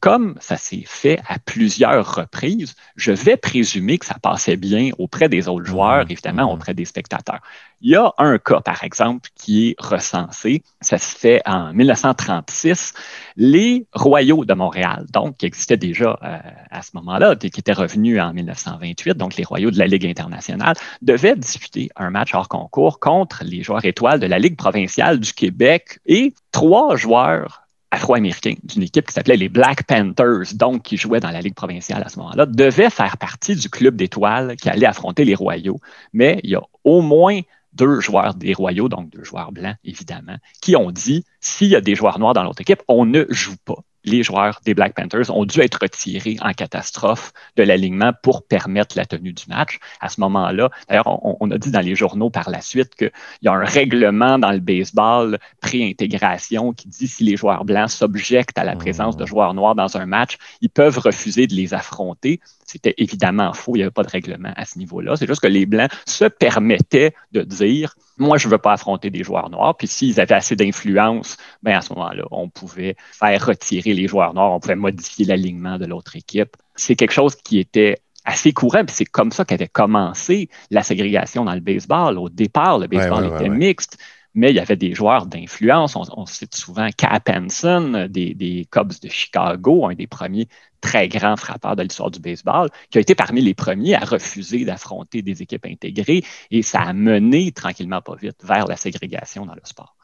comme 0.01 0.37
ça 0.41 0.57
s'est 0.57 0.85
fait 0.87 1.21
à 1.27 1.39
plusieurs 1.39 2.15
reprises, 2.15 2.75
je 2.97 3.13
vais 3.13 3.37
présumer 3.37 3.99
que 3.99 4.07
ça 4.07 4.17
passait 4.21 4.57
bien 4.57 4.91
auprès 4.99 5.29
des 5.29 5.49
autres 5.49 5.67
joueurs, 5.67 6.05
mhm. 6.05 6.11
évidemment 6.13 6.47
mhm. 6.47 6.55
auprès 6.55 6.75
des 6.75 6.85
spectateurs. 6.85 7.41
Il 7.81 7.91
y 7.91 7.97
a 7.97 8.13
un 8.19 8.39
cas, 8.39 8.61
par 8.61 8.83
exemple, 8.83 9.31
qui 9.37 9.69
est 9.69 9.77
recensé. 9.79 10.63
Ça 10.81 10.99
se 10.99 11.17
fait 11.17 11.43
en 11.47 11.73
1936. 11.73 12.93
Les 13.37 13.87
Royaux 13.93 14.45
de 14.45 14.55
Montréal, 14.55 15.07
donc, 15.13 15.37
qui 15.37 15.47
existaient 15.47 15.77
déjà 15.77 16.19
euh, 16.23 16.39
à 16.71 16.83
ce 16.83 16.91
moment-là, 16.95 17.37
qui 17.37 17.47
étaient 17.47 17.73
revenus 17.73 18.21
en 18.21 18.33
1928, 18.33 19.17
donc 19.17 19.37
les 19.37 19.45
Royaux 19.45 19.71
de 19.71 19.79
la 19.79 19.87
Ligue 19.87 20.07
internationale, 20.07 20.75
devaient 21.03 21.37
disputer 21.37 21.89
un 21.95 22.11
match 22.11 22.35
hors 22.35 22.49
concours 22.49 22.99
contre 22.99 23.45
les 23.45 23.63
joueurs 23.63 23.85
étoiles 23.85 24.19
de 24.19 24.27
la 24.27 24.41
Ligue 24.41 24.57
provinciale 24.57 25.21
du 25.21 25.33
Québec 25.33 26.01
et 26.07 26.35
trois 26.51 26.97
joueurs 26.97 27.68
afro-américain 27.91 28.55
d'une 28.63 28.83
équipe 28.83 29.07
qui 29.07 29.13
s'appelait 29.13 29.37
les 29.37 29.49
Black 29.49 29.85
Panthers, 29.85 30.55
donc 30.55 30.83
qui 30.83 30.97
jouait 30.97 31.21
dans 31.21 31.31
la 31.31 31.41
Ligue 31.41 31.55
provinciale 31.55 32.03
à 32.05 32.09
ce 32.09 32.19
moment-là, 32.19 32.47
devait 32.47 32.91
faire 32.91 33.17
partie 33.17 33.57
du 33.57 33.71
club 33.71 33.97
d'étoiles 33.97 34.57
qui 34.57 34.69
allait 34.69 34.87
affronter 34.87 35.25
les 35.25 35.35
Royaux. 35.35 35.81
Mais 36.13 36.41
il 36.45 36.51
y 36.51 36.55
a 36.55 36.63
au 36.85 37.01
moins 37.01 37.41
deux 37.73 38.01
joueurs 38.01 38.35
des 38.35 38.53
Royaux, 38.53 38.89
donc 38.89 39.11
deux 39.11 39.25
joueurs 39.25 39.53
blancs, 39.53 39.77
évidemment, 39.85 40.37
qui 40.61 40.77
ont 40.77 40.91
dit 40.91 41.25
s'il 41.41 41.69
y 41.69 41.77
a 41.77 41.81
des 41.81 41.95
joueurs 41.95 42.19
noirs 42.19 42.35
dans 42.35 42.43
l'autre 42.43 42.61
équipe, 42.61 42.83
on 42.89 43.07
ne 43.07 43.25
joue 43.31 43.57
pas 43.65 43.83
les 44.09 44.23
joueurs 44.23 44.61
des 44.65 44.75
Black 44.75 44.95
Panthers 44.95 45.35
ont 45.35 45.45
dû 45.45 45.61
être 45.61 45.79
retirés 45.81 46.37
en 46.41 46.53
catastrophe 46.53 47.33
de 47.57 47.63
l'alignement 47.63 48.13
pour 48.23 48.47
permettre 48.47 48.97
la 48.97 49.07
tenue 49.07 49.33
du 49.33 49.45
match. 49.49 49.79
À 50.01 50.09
ce 50.09 50.21
moment-là, 50.21 50.71
d'ailleurs, 50.89 51.07
on, 51.23 51.51
a 51.51 51.59
dit 51.59 51.71
dans 51.71 51.81
les 51.81 51.95
journaux 51.95 52.31
par 52.31 52.51
la 52.51 52.61
suite 52.61 52.95
qu'il 52.95 53.13
y 53.43 53.49
a 53.49 53.53
un 53.53 53.65
règlement 53.65 54.39
dans 54.39 54.53
le 54.53 54.61
baseball 54.61 55.39
pré-intégration 55.61 56.73
qui 56.73 56.89
dit 56.89 57.09
si 57.09 57.25
les 57.25 57.37
joueurs 57.37 57.65
blancs 57.65 57.91
s'objectent 57.91 58.59
à 58.59 58.65
la 58.65 58.77
présence 58.77 59.17
de 59.17 59.25
mmh. 59.25 59.29
joueurs 59.29 59.55
noirs 59.55 59.75
dans 59.75 59.97
un 59.97 60.07
match, 60.07 60.39
ils 60.61 60.71
peuvent 60.71 60.99
refuser 60.99 61.47
de 61.47 61.55
les 61.55 61.75
affronter. 61.75 62.41
C'était 62.65 62.95
évidemment 62.99 63.53
faux, 63.53 63.75
il 63.75 63.79
n'y 63.79 63.83
avait 63.83 63.91
pas 63.91 64.03
de 64.03 64.11
règlement 64.11 64.53
à 64.57 64.65
ce 64.65 64.79
niveau-là. 64.79 65.17
C'est 65.17 65.27
juste 65.27 65.41
que 65.41 65.47
les 65.47 65.67
blancs 65.67 65.91
se 66.07 66.25
permettaient 66.25 67.15
de 67.33 67.43
dire 67.43 67.95
moi, 68.19 68.39
je 68.39 68.47
ne 68.47 68.53
veux 68.53 68.59
pas 68.59 68.73
affronter 68.73 69.11
des 69.11 69.23
joueurs 69.23 69.51
noirs. 69.51 69.77
Puis 69.77 69.87
s'ils 69.87 70.21
avaient 70.21 70.35
assez 70.35 70.57
d'influence, 70.57 71.37
ben 71.63 71.77
à 71.77 71.81
ce 71.81 71.93
moment-là, 71.95 72.25
on 72.31 72.49
pouvait 72.49 72.97
faire 73.13 73.47
retirer 73.47 73.95
les 73.95 74.09
joueurs 74.09 74.35
noirs, 74.35 74.53
on 74.53 74.61
pouvait 74.61 74.77
modifier 74.77 75.25
l'alignement 75.25 75.79
de 75.79 75.87
l'autre 75.87 76.17
équipe. 76.17 76.57
C'est 76.75 76.97
quelque 76.97 77.13
chose 77.13 77.37
qui 77.37 77.59
était 77.59 77.99
assez 78.25 78.53
courant, 78.53 78.85
puis 78.85 78.95
c'est 78.95 79.07
comme 79.07 79.33
ça 79.33 79.45
qu'avait 79.45 79.69
commencé 79.69 80.51
la 80.71 80.83
ségrégation 80.83 81.45
dans 81.45 81.55
le 81.55 81.61
baseball. 81.61 82.19
Au 82.19 82.29
départ, 82.29 82.79
le 82.79 82.87
baseball 82.87 83.27
était 83.27 83.49
mixte 83.49 83.99
mais 84.35 84.51
il 84.51 84.57
y 84.57 84.61
avait 84.61 84.77
des 84.77 84.95
joueurs 84.95 85.27
d'influence. 85.27 85.97
On, 85.97 86.27
cite 86.27 86.55
souvent 86.55 86.89
Cap 86.97 87.29
Hansen 87.29 88.07
des, 88.09 88.67
Cubs 88.71 89.01
de 89.03 89.09
Chicago, 89.09 89.87
un 89.87 89.95
des 89.95 90.07
premiers 90.07 90.49
très 90.81 91.09
grands 91.09 91.37
frappeurs 91.37 91.77
de 91.77 91.83
l'histoire 91.83 92.11
du 92.11 92.21
baseball, 92.21 92.71
qui 92.91 92.99
a 92.99 93.01
été 93.01 93.15
parmi 93.15 93.41
les 93.41 93.55
premiers 93.55 93.95
à 93.95 94.01
refuser 94.01 94.65
d'affronter 94.65 95.23
des 95.23 95.43
équipes 95.43 95.67
intégrées, 95.67 96.23
et 96.51 96.63
ça 96.63 96.81
a 96.81 96.93
mené 96.93 97.51
tranquillement 97.53 98.01
pas 98.01 98.15
vite 98.15 98.45
vers 98.45 98.67
la 98.67 98.77
ségrégation 98.77 99.45
dans 99.45 99.55
le 99.55 99.61
sport. 99.65 99.97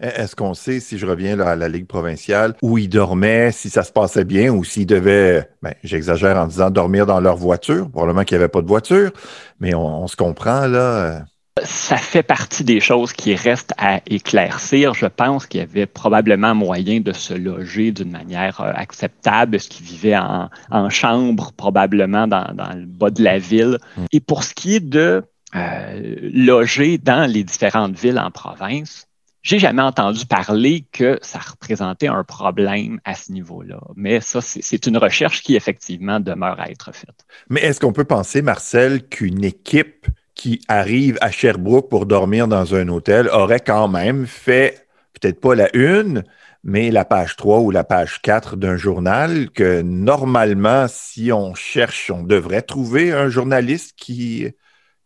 Est-ce 0.00 0.36
qu'on 0.36 0.54
sait, 0.54 0.78
si 0.78 0.96
je 0.96 1.06
reviens 1.06 1.40
à 1.40 1.56
la 1.56 1.68
Ligue 1.68 1.86
provinciale, 1.86 2.54
où 2.62 2.78
ils 2.78 2.88
dormaient, 2.88 3.50
si 3.50 3.68
ça 3.68 3.82
se 3.82 3.90
passait 3.90 4.24
bien 4.24 4.52
ou 4.52 4.62
s'ils 4.62 4.86
devaient, 4.86 5.48
ben, 5.60 5.74
j'exagère 5.82 6.36
en 6.36 6.46
disant 6.46 6.70
dormir 6.70 7.04
dans 7.04 7.18
leur 7.18 7.36
voiture, 7.36 7.90
probablement 7.90 8.22
qu'il 8.24 8.36
n'y 8.36 8.44
avait 8.44 8.50
pas 8.50 8.62
de 8.62 8.68
voiture, 8.68 9.10
mais 9.58 9.74
on 9.74 10.06
se 10.06 10.14
comprend 10.14 10.66
là. 10.66 11.24
Ça 11.64 11.96
fait 11.96 12.22
partie 12.22 12.64
des 12.64 12.80
choses 12.80 13.12
qui 13.12 13.34
restent 13.34 13.74
à 13.78 14.00
éclaircir. 14.06 14.94
Je 14.94 15.06
pense 15.06 15.46
qu'il 15.46 15.60
y 15.60 15.62
avait 15.62 15.86
probablement 15.86 16.54
moyen 16.54 17.00
de 17.00 17.12
se 17.12 17.34
loger 17.34 17.92
d'une 17.92 18.10
manière 18.10 18.60
euh, 18.60 18.72
acceptable. 18.74 19.56
Est-ce 19.56 19.68
qu'ils 19.68 19.86
vivaient 19.86 20.16
en, 20.16 20.90
chambre, 20.90 21.52
probablement 21.52 22.26
dans, 22.26 22.46
le 22.74 22.86
bas 22.86 23.10
de 23.10 23.22
la 23.22 23.38
ville? 23.38 23.78
Mm. 23.96 24.04
Et 24.12 24.20
pour 24.20 24.44
ce 24.44 24.54
qui 24.54 24.76
est 24.76 24.80
de 24.80 25.22
euh, 25.54 26.16
loger 26.32 26.98
dans 26.98 27.30
les 27.30 27.44
différentes 27.44 27.98
villes 27.98 28.18
en 28.18 28.30
province, 28.30 29.08
j'ai 29.42 29.58
jamais 29.58 29.82
entendu 29.82 30.26
parler 30.26 30.84
que 30.92 31.18
ça 31.22 31.38
représentait 31.38 32.08
un 32.08 32.24
problème 32.24 33.00
à 33.04 33.14
ce 33.14 33.32
niveau-là. 33.32 33.80
Mais 33.96 34.20
ça, 34.20 34.40
c'est 34.42 34.86
une 34.86 34.98
recherche 34.98 35.42
qui 35.42 35.56
effectivement 35.56 36.20
demeure 36.20 36.60
à 36.60 36.70
être 36.70 36.92
faite. 36.94 37.24
Mais 37.48 37.60
est-ce 37.60 37.80
qu'on 37.80 37.92
peut 37.92 38.04
penser, 38.04 38.42
Marcel, 38.42 39.08
qu'une 39.08 39.44
équipe 39.44 40.06
qui 40.38 40.62
arrive 40.68 41.18
à 41.20 41.32
Sherbrooke 41.32 41.90
pour 41.90 42.06
dormir 42.06 42.46
dans 42.46 42.74
un 42.74 42.88
hôtel 42.88 43.28
aurait 43.28 43.60
quand 43.60 43.88
même 43.88 44.26
fait 44.26 44.86
peut-être 45.12 45.40
pas 45.40 45.56
la 45.56 45.68
une, 45.76 46.22
mais 46.62 46.92
la 46.92 47.04
page 47.04 47.34
3 47.34 47.58
ou 47.58 47.72
la 47.72 47.82
page 47.82 48.22
4 48.22 48.56
d'un 48.56 48.76
journal 48.76 49.50
que 49.50 49.82
normalement, 49.82 50.86
si 50.88 51.32
on 51.32 51.54
cherche, 51.56 52.10
on 52.10 52.22
devrait 52.22 52.62
trouver 52.62 53.12
un 53.12 53.28
journaliste 53.28 53.94
qui, 53.96 54.46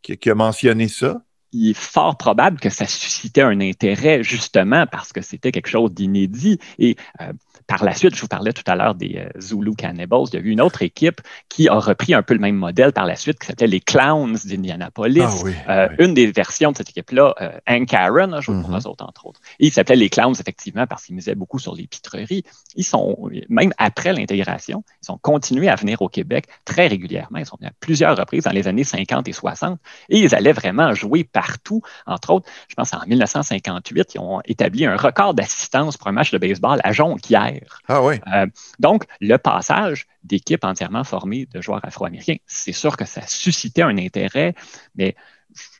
qui, 0.02 0.30
a 0.30 0.34
mentionné 0.34 0.86
ça 0.86 1.22
il 1.52 1.70
est 1.70 1.74
fort 1.74 2.16
probable 2.16 2.58
que 2.58 2.70
ça 2.70 2.86
suscitait 2.86 3.42
un 3.42 3.60
intérêt 3.60 4.22
justement 4.22 4.86
parce 4.86 5.12
que 5.12 5.20
c'était 5.20 5.52
quelque 5.52 5.68
chose 5.68 5.92
d'inédit. 5.92 6.58
Et 6.78 6.96
euh, 7.20 7.32
par 7.66 7.84
la 7.84 7.94
suite, 7.94 8.14
je 8.14 8.20
vous 8.20 8.28
parlais 8.28 8.52
tout 8.52 8.64
à 8.66 8.74
l'heure 8.74 8.94
des 8.94 9.18
euh, 9.18 9.40
Zulu 9.40 9.74
Cannibals. 9.74 10.26
Il 10.32 10.34
y 10.34 10.36
a 10.38 10.40
eu 10.40 10.50
une 10.50 10.60
autre 10.60 10.82
équipe 10.82 11.20
qui 11.48 11.68
a 11.68 11.74
repris 11.74 12.14
un 12.14 12.22
peu 12.22 12.34
le 12.34 12.40
même 12.40 12.56
modèle 12.56 12.92
par 12.92 13.06
la 13.06 13.16
suite, 13.16 13.38
qui 13.38 13.46
s'appelait 13.46 13.66
les 13.66 13.80
Clowns 13.80 14.38
d'Indianapolis. 14.44 15.22
Ah 15.66 15.72
euh, 15.72 15.88
une 15.98 16.14
des 16.14 16.30
versions 16.32 16.72
de 16.72 16.76
cette 16.78 16.90
équipe-là, 16.90 17.34
euh, 17.40 17.50
Hank 17.68 17.92
Aaron, 17.92 18.40
je 18.40 18.50
vous 18.50 18.58
mm 18.58 18.74
autres, 18.86 19.04
entre 19.04 19.26
autres. 19.26 19.40
Et 19.60 19.66
il 19.66 19.72
s'appelait 19.72 19.96
les 19.96 20.08
Clowns, 20.08 20.34
effectivement, 20.40 20.86
parce 20.86 21.04
qu'ils 21.04 21.14
misaient 21.14 21.34
beaucoup 21.34 21.58
sur 21.58 21.74
les 21.74 21.86
pitreries. 21.86 22.42
Ils 22.74 22.84
sont, 22.84 23.28
même 23.48 23.72
après 23.78 24.12
l'intégration, 24.12 24.82
ils 25.06 25.12
ont 25.12 25.18
continué 25.18 25.68
à 25.68 25.76
venir 25.76 26.00
au 26.02 26.08
Québec 26.08 26.46
très 26.64 26.86
régulièrement. 26.86 27.38
Ils 27.38 27.46
sont 27.46 27.56
venus 27.58 27.70
à 27.70 27.74
plusieurs 27.78 28.16
reprises 28.16 28.44
dans 28.44 28.50
les 28.50 28.66
années 28.66 28.84
50 28.84 29.28
et 29.28 29.32
60 29.32 29.78
et 30.08 30.18
ils 30.18 30.34
allaient 30.34 30.52
vraiment 30.52 30.94
jouer 30.94 31.24
par 31.24 31.42
partout. 31.42 31.82
Entre 32.06 32.30
autres, 32.30 32.48
je 32.68 32.74
pense 32.74 32.94
en 32.94 33.04
1958, 33.06 34.14
ils 34.14 34.20
ont 34.20 34.40
établi 34.44 34.86
un 34.86 34.96
record 34.96 35.34
d'assistance 35.34 35.96
pour 35.96 36.06
un 36.08 36.12
match 36.12 36.30
de 36.30 36.38
baseball 36.38 36.80
à 36.84 36.92
Jonquière. 36.92 37.51
Ah 37.88 38.02
oui. 38.02 38.16
Euh, 38.32 38.46
donc, 38.78 39.04
le 39.20 39.36
passage 39.36 40.06
d'équipes 40.24 40.64
entièrement 40.64 41.04
formées 41.04 41.46
de 41.52 41.60
joueurs 41.60 41.84
afro-américains, 41.84 42.36
c'est 42.46 42.72
sûr 42.72 42.96
que 42.96 43.04
ça 43.04 43.22
suscitait 43.26 43.82
un 43.82 43.98
intérêt, 43.98 44.54
mais 44.94 45.16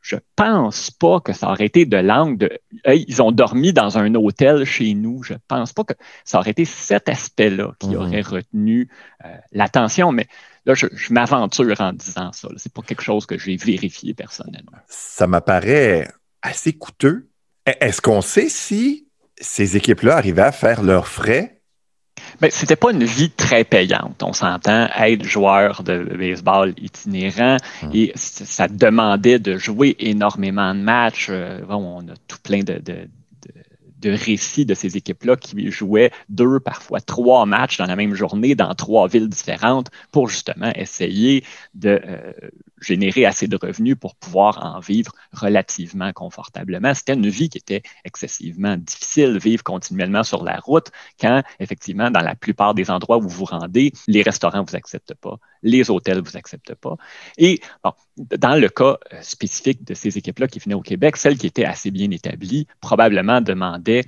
je 0.03 0.17
pense 0.37 0.91
pas 0.91 1.21
que 1.21 1.33
ça 1.33 1.51
aurait 1.51 1.67
été 1.67 1.87
de 1.87 1.97
langue 1.97 2.39
de 2.39 2.51
ils 2.87 3.23
ont 3.23 3.33
dormi 3.33 3.73
dans 3.73 3.99
un 3.99 4.15
hôtel 4.15 4.65
chez 4.65 4.95
nous. 4.95 5.23
Je 5.23 5.35
pense 5.49 5.73
pas 5.73 5.85
que 5.85 5.95
ça 6.25 6.39
aurait 6.39 6.51
été 6.51 6.65
cet 6.65 7.09
aspect-là 7.09 7.73
qui 7.79 7.91
mhm. 7.91 7.97
aurait 7.97 8.21
retenu 8.21 8.89
euh, 9.25 9.29
l'attention. 9.53 10.13
Mais 10.13 10.27
là, 10.67 10.75
je, 10.75 10.87
m'aventure 11.11 11.81
en 11.81 11.93
disant 11.93 12.33
ça. 12.33 12.49
C'est 12.57 12.73
pas 12.73 12.83
quelque 12.83 13.03
chose 13.03 13.27
que 13.27 13.39
j'ai 13.39 13.57
vérifié 13.57 14.15
personnellement. 14.15 14.79
Ça 14.89 15.27
m'apparaît 15.27 16.09
assez 16.43 16.73
coûteux. 16.73 17.29
E-, 17.69 17.73
est-ce 17.81 18.01
qu'on 18.01 18.21
sait 18.21 18.49
si 18.49 19.09
ces 19.41 19.77
équipes-là 19.77 20.17
arrivaient 20.17 20.43
à 20.43 20.53
faire 20.53 20.83
leurs 20.83 21.09
frais 21.09 21.62
mais 22.43 22.51
c'était 22.51 22.77
pas 22.77 22.91
une 22.91 23.05
vie 23.05 23.31
très 23.31 23.65
payante. 23.65 24.23
On 24.23 24.33
s'entend 24.33 24.89
être 24.99 25.23
joueur 25.23 25.85
de 25.85 26.03
baseball 26.19 26.75
itinérant 26.77 27.57
hmm. 27.83 27.91
et 27.95 28.13
ça 28.17 28.69
demandait 28.69 29.39
de 29.39 29.57
jouer 29.57 29.97
énormément 30.01 30.75
de 30.75 30.81
matchs. 30.81 31.29
Euh, 31.31 31.61
on 31.69 32.01
a 32.09 32.15
tout 32.27 32.39
plein 32.43 32.63
de, 32.65 32.83
de 34.03 34.11
récits 34.11 34.67
de 34.67 34.75
ces 34.75 34.97
équipes-là 34.97 35.37
qui 35.37 35.71
jouaient 35.71 36.11
deux, 36.29 36.61
parfois 36.61 37.01
trois 37.01 37.47
matchs 37.47 37.79
dans 37.79 37.87
la 37.87 37.97
même 37.97 38.15
journée 38.15 38.55
dans 38.55 38.75
trois 38.75 39.09
villes 39.09 39.29
différentes 39.29 39.91
pour 40.11 40.29
justement 40.29 40.73
essayer 40.75 41.45
de 41.75 42.01
euh, 42.05 42.33
générer 42.83 43.27
assez 43.27 43.47
de 43.47 43.57
revenus 43.57 43.97
pour 43.99 44.17
pouvoir 44.17 44.65
en 44.65 44.81
vivre 44.81 45.13
relativement 45.33 46.13
confortablement. 46.13 46.95
C'était 46.95 47.15
une 47.15 47.29
vie 47.29 47.49
qui 47.49 47.59
était 47.59 47.83
excessivement 48.05 48.77
difficile, 48.77 49.39
vivre 49.39 49.63
continuellement 49.63 50.23
sur 50.23 50.45
la 50.45 50.59
route 50.59 50.91
quand, 51.21 51.43
effectivement, 51.61 52.11
dans 52.11 52.21
la 52.21 52.35
plupart 52.35 52.75
des 52.75 52.91
endroits 52.91 53.19
où 53.19 53.23
vous 53.23 53.29
vous 53.29 53.45
rendez, 53.45 53.93
les 54.07 54.23
restaurants 54.23 54.63
ne 54.63 54.67
vous 54.69 54.77
acceptent 54.77 55.15
pas, 55.15 55.39
les 55.63 55.91
hôtels 55.91 56.19
ne 56.19 56.23
vous 56.23 56.37
acceptent 56.37 56.75
pas. 56.75 56.97
Et 57.39 57.61
dans 58.17 58.57
le 58.57 58.69
cas 58.69 58.99
euh, 59.13 59.23
spécifique 59.23 59.85
de 59.85 59.95
ces 59.95 60.19
équipes-là 60.19 60.49
qui 60.49 60.59
venaient 60.59 60.75
au 60.75 60.83
Québec, 60.83 61.17
celles 61.17 61.39
qui 61.39 61.47
étaient 61.47 61.65
assez 61.65 61.91
bien 61.91 62.11
établies 62.11 62.67
probablement 62.81 63.41
demandaient 63.41 64.05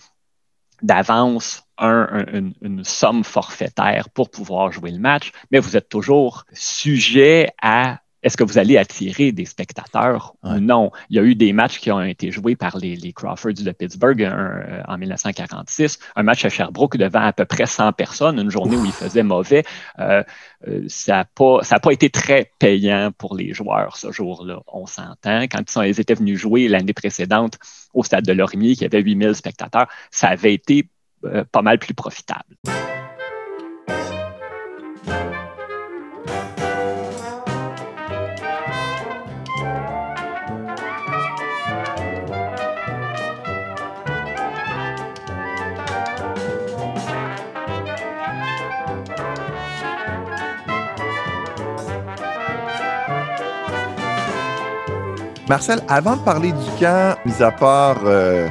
d'avance 0.82 1.62
une, 1.78 2.84
somme 2.84 3.24
forfaitaire 3.24 4.10
pour 4.10 4.30
pouvoir 4.30 4.70
jouer 4.70 4.90
le 4.90 4.98
match, 4.98 5.32
mais 5.50 5.58
vous 5.58 5.76
êtes 5.76 5.88
toujours 5.88 6.44
sujet 6.52 7.48
à 7.60 8.00
est-ce 8.24 8.38
que 8.38 8.42
vous 8.42 8.58
allez 8.58 8.78
attirer 8.78 9.32
des 9.32 9.44
spectateurs 9.44 10.34
ou 10.42 10.58
non? 10.58 10.90
Il 11.10 11.16
y 11.16 11.18
a 11.18 11.22
eu 11.22 11.34
des 11.34 11.52
matchs 11.52 11.78
qui 11.78 11.92
ont 11.92 12.00
été 12.00 12.30
joués 12.30 12.56
par 12.56 12.78
les, 12.78 13.12
Crawfords 13.12 13.62
de 13.62 13.70
Pittsburgh 13.70 14.22
euh, 14.22 14.82
en 14.88 14.96
1946, 14.96 15.98
un 16.16 16.22
match 16.22 16.44
à 16.44 16.48
Sherbrooke 16.48 16.96
devant 16.96 17.20
à 17.20 17.32
peu 17.32 17.44
près 17.44 17.66
100 17.66 17.92
personnes, 17.92 18.40
une 18.40 18.50
journée 18.50 18.76
où 18.76 18.84
il 18.84 18.92
faisait 18.92 19.22
mauvais. 19.22 19.62
Euh, 19.98 20.22
euh, 20.66 20.84
ça 20.88 21.16
n'a 21.16 21.24
pas, 21.26 21.60
pas 21.60 21.92
été 21.92 22.08
très 22.08 22.50
payant 22.58 23.12
pour 23.16 23.36
les 23.36 23.52
joueurs 23.52 23.98
ce 23.98 24.10
jour-là, 24.10 24.60
on 24.66 24.86
s'entend. 24.86 25.42
Quand 25.42 25.60
ils, 25.60 25.70
sont, 25.70 25.82
ils 25.82 26.00
étaient 26.00 26.14
venus 26.14 26.38
jouer 26.38 26.68
l'année 26.68 26.94
précédente 26.94 27.58
au 27.92 28.02
stade 28.02 28.24
de 28.24 28.32
Lorimier, 28.32 28.74
qui 28.74 28.86
avait 28.86 29.02
8000 29.02 29.34
spectateurs, 29.34 29.86
ça 30.10 30.28
avait 30.28 30.54
été 30.54 30.88
pas 31.52 31.62
mal 31.62 31.78
plus 31.78 31.94
profitable. 31.94 32.56
Marcel, 55.54 55.82
avant 55.86 56.16
de 56.16 56.22
parler 56.22 56.50
du 56.50 56.80
camp, 56.80 57.16
mis 57.24 57.40
à 57.40 57.52
part 57.52 58.00
euh, 58.06 58.48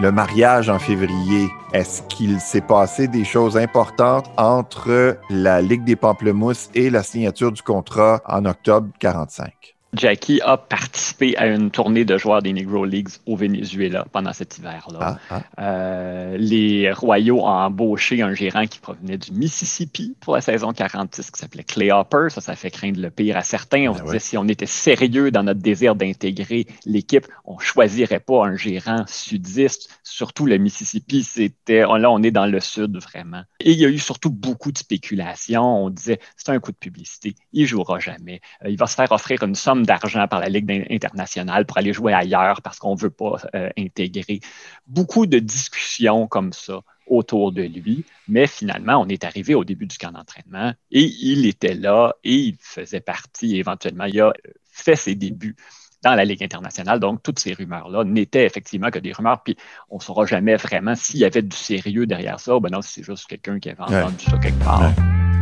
le 0.00 0.12
mariage 0.12 0.68
en 0.68 0.78
février, 0.78 1.48
est-ce 1.72 2.02
qu'il 2.02 2.38
s'est 2.38 2.60
passé 2.60 3.08
des 3.08 3.24
choses 3.24 3.56
importantes 3.56 4.30
entre 4.36 5.18
la 5.30 5.60
Ligue 5.60 5.82
des 5.82 5.96
Pamplemousses 5.96 6.70
et 6.74 6.90
la 6.90 7.02
signature 7.02 7.50
du 7.50 7.60
contrat 7.60 8.22
en 8.24 8.44
octobre 8.44 8.86
45? 9.00 9.75
Jackie 9.94 10.40
a 10.42 10.56
participé 10.56 11.36
à 11.36 11.46
une 11.46 11.70
tournée 11.70 12.04
de 12.04 12.18
joueurs 12.18 12.42
des 12.42 12.52
Negro 12.52 12.84
Leagues 12.84 13.08
au 13.24 13.36
Venezuela 13.36 14.06
pendant 14.12 14.32
cet 14.32 14.58
hiver-là. 14.58 14.98
Ah, 15.00 15.18
ah. 15.30 15.42
Euh, 15.62 16.36
les 16.36 16.92
Royaux 16.92 17.40
ont 17.40 17.46
embauché 17.46 18.20
un 18.22 18.34
gérant 18.34 18.66
qui 18.66 18.78
provenait 18.78 19.16
du 19.16 19.32
Mississippi 19.32 20.14
pour 20.20 20.34
la 20.34 20.40
saison 20.40 20.72
46 20.72 21.30
qui 21.30 21.40
s'appelait 21.40 21.64
Clay 21.64 21.92
Hopper. 21.92 22.28
Ça, 22.30 22.40
ça 22.40 22.56
fait 22.56 22.70
craindre 22.70 23.00
le 23.00 23.10
pire 23.10 23.36
à 23.36 23.42
certains. 23.42 23.88
On 23.88 23.92
ben 23.92 23.98
se 23.98 24.04
disait 24.04 24.18
si 24.18 24.36
on 24.36 24.48
était 24.48 24.66
sérieux 24.66 25.30
dans 25.30 25.42
notre 25.42 25.60
désir 25.60 25.94
d'intégrer 25.94 26.66
l'équipe, 26.84 27.26
on 27.44 27.58
choisirait 27.58 28.20
pas 28.20 28.46
un 28.46 28.56
gérant 28.56 29.04
sudiste. 29.06 29.88
Surtout 30.02 30.46
le 30.46 30.58
Mississippi, 30.58 31.22
c'était 31.22 31.80
là, 31.80 32.10
on 32.10 32.22
est 32.22 32.30
dans 32.30 32.46
le 32.46 32.60
sud 32.60 32.96
vraiment. 32.98 33.42
Et 33.60 33.72
il 33.72 33.78
y 33.78 33.84
a 33.84 33.88
eu 33.88 33.98
surtout 33.98 34.30
beaucoup 34.30 34.72
de 34.72 34.78
spéculations. 34.78 35.84
On 35.84 35.90
disait 35.90 36.18
c'est 36.36 36.50
un 36.50 36.58
coup 36.58 36.72
de 36.72 36.76
publicité, 36.76 37.34
il 37.52 37.66
jouera 37.66 37.98
jamais. 37.98 38.40
Euh, 38.64 38.70
il 38.70 38.76
va 38.76 38.86
se 38.86 38.94
faire 38.94 39.12
offrir 39.12 39.42
une 39.42 39.54
somme 39.54 39.75
d'argent 39.84 40.26
par 40.28 40.40
la 40.40 40.48
Ligue 40.48 40.86
internationale 40.90 41.66
pour 41.66 41.78
aller 41.78 41.92
jouer 41.92 42.12
ailleurs 42.12 42.62
parce 42.62 42.78
qu'on 42.78 42.94
ne 42.94 43.00
veut 43.00 43.10
pas 43.10 43.36
euh, 43.54 43.70
intégrer. 43.76 44.40
Beaucoup 44.86 45.26
de 45.26 45.38
discussions 45.38 46.26
comme 46.26 46.52
ça 46.52 46.80
autour 47.06 47.52
de 47.52 47.62
lui, 47.62 48.04
mais 48.28 48.46
finalement, 48.46 49.00
on 49.00 49.08
est 49.08 49.24
arrivé 49.24 49.54
au 49.54 49.64
début 49.64 49.86
du 49.86 49.96
camp 49.96 50.12
d'entraînement 50.12 50.72
et 50.90 51.02
il 51.02 51.46
était 51.46 51.74
là 51.74 52.14
et 52.24 52.34
il 52.34 52.56
faisait 52.60 53.00
partie, 53.00 53.56
éventuellement, 53.56 54.04
il 54.04 54.20
a 54.20 54.32
fait 54.72 54.96
ses 54.96 55.14
débuts 55.14 55.56
dans 56.02 56.14
la 56.14 56.24
Ligue 56.24 56.42
internationale. 56.42 57.00
Donc, 57.00 57.22
toutes 57.22 57.38
ces 57.38 57.52
rumeurs-là 57.52 58.04
n'étaient 58.04 58.44
effectivement 58.44 58.90
que 58.90 58.98
des 58.98 59.12
rumeurs, 59.12 59.42
puis 59.42 59.56
on 59.90 59.96
ne 59.96 60.02
saura 60.02 60.26
jamais 60.26 60.56
vraiment 60.56 60.94
s'il 60.94 61.20
y 61.20 61.24
avait 61.24 61.42
du 61.42 61.56
sérieux 61.56 62.06
derrière 62.06 62.40
ça. 62.40 62.58
Ben 62.60 62.70
non, 62.70 62.82
c'est 62.82 63.02
juste 63.02 63.26
quelqu'un 63.26 63.58
qui 63.58 63.70
avait 63.70 63.82
entendu 63.82 64.24
ça 64.24 64.38
quelque 64.38 64.62
part. 64.62 64.92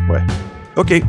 ouais. 0.08 0.22
OK. 0.76 1.02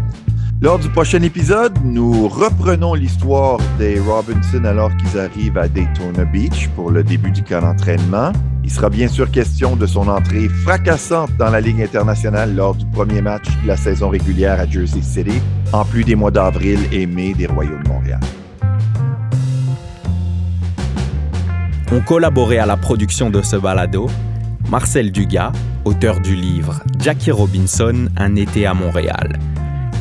Lors 0.61 0.79
du 0.79 0.87
prochain 0.87 1.21
épisode, 1.21 1.73
nous 1.83 2.29
reprenons 2.29 2.93
l'histoire 2.93 3.57
des 3.77 3.99
Robinson 3.99 4.63
alors 4.63 4.95
qu'ils 4.95 5.19
arrivent 5.19 5.57
à 5.57 5.67
Daytona 5.67 6.23
Beach 6.23 6.69
pour 6.75 6.91
le 6.91 7.03
début 7.03 7.31
du 7.31 7.43
camp 7.43 7.61
d'entraînement. 7.61 8.31
Il 8.63 8.71
sera 8.71 8.89
bien 8.89 9.09
sûr 9.09 9.29
question 9.29 9.75
de 9.75 9.85
son 9.85 10.07
entrée 10.07 10.47
fracassante 10.47 11.29
dans 11.37 11.49
la 11.49 11.59
Ligue 11.59 11.81
internationale 11.81 12.55
lors 12.55 12.73
du 12.73 12.85
premier 12.85 13.21
match 13.21 13.47
de 13.63 13.67
la 13.67 13.75
saison 13.75 14.07
régulière 14.07 14.57
à 14.57 14.65
Jersey 14.65 15.01
City, 15.01 15.41
en 15.73 15.83
plus 15.83 16.05
des 16.05 16.15
mois 16.15 16.31
d'avril 16.31 16.79
et 16.93 17.05
mai 17.05 17.33
des 17.33 17.47
Royaux 17.47 17.77
de 17.83 17.89
Montréal. 17.89 18.21
Ont 21.91 22.01
collaboré 22.01 22.59
à 22.59 22.65
la 22.65 22.77
production 22.77 23.29
de 23.29 23.41
ce 23.41 23.57
balado 23.57 24.09
Marcel 24.69 25.11
Dugas, 25.11 25.51
auteur 25.83 26.21
du 26.21 26.33
livre 26.33 26.81
Jackie 26.99 27.31
Robinson, 27.31 28.07
Un 28.17 28.35
été 28.37 28.65
à 28.65 28.73
Montréal 28.73 29.37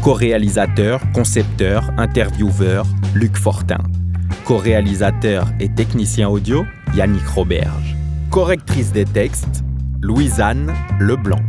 Co-réalisateur, 0.04 1.00
concepteur, 1.14 1.90
intervieweur, 1.96 2.84
Luc 3.14 3.38
Fortin. 3.38 3.78
Co-réalisateur 4.44 5.46
et 5.60 5.70
technicien 5.70 6.28
audio, 6.28 6.66
Yannick 6.94 7.26
Roberge. 7.26 7.96
Correctrice 8.28 8.92
des 8.92 9.06
textes, 9.06 9.64
Louise-Anne 10.02 10.74
Leblanc. 11.00 11.40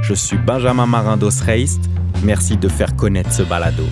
Je 0.00 0.14
suis 0.14 0.38
Benjamin 0.38 0.86
Marin 0.86 1.18
d'Osreist. 1.18 1.90
Merci 2.24 2.56
de 2.56 2.68
faire 2.68 2.96
connaître 2.96 3.34
ce 3.34 3.42
balado. 3.42 3.84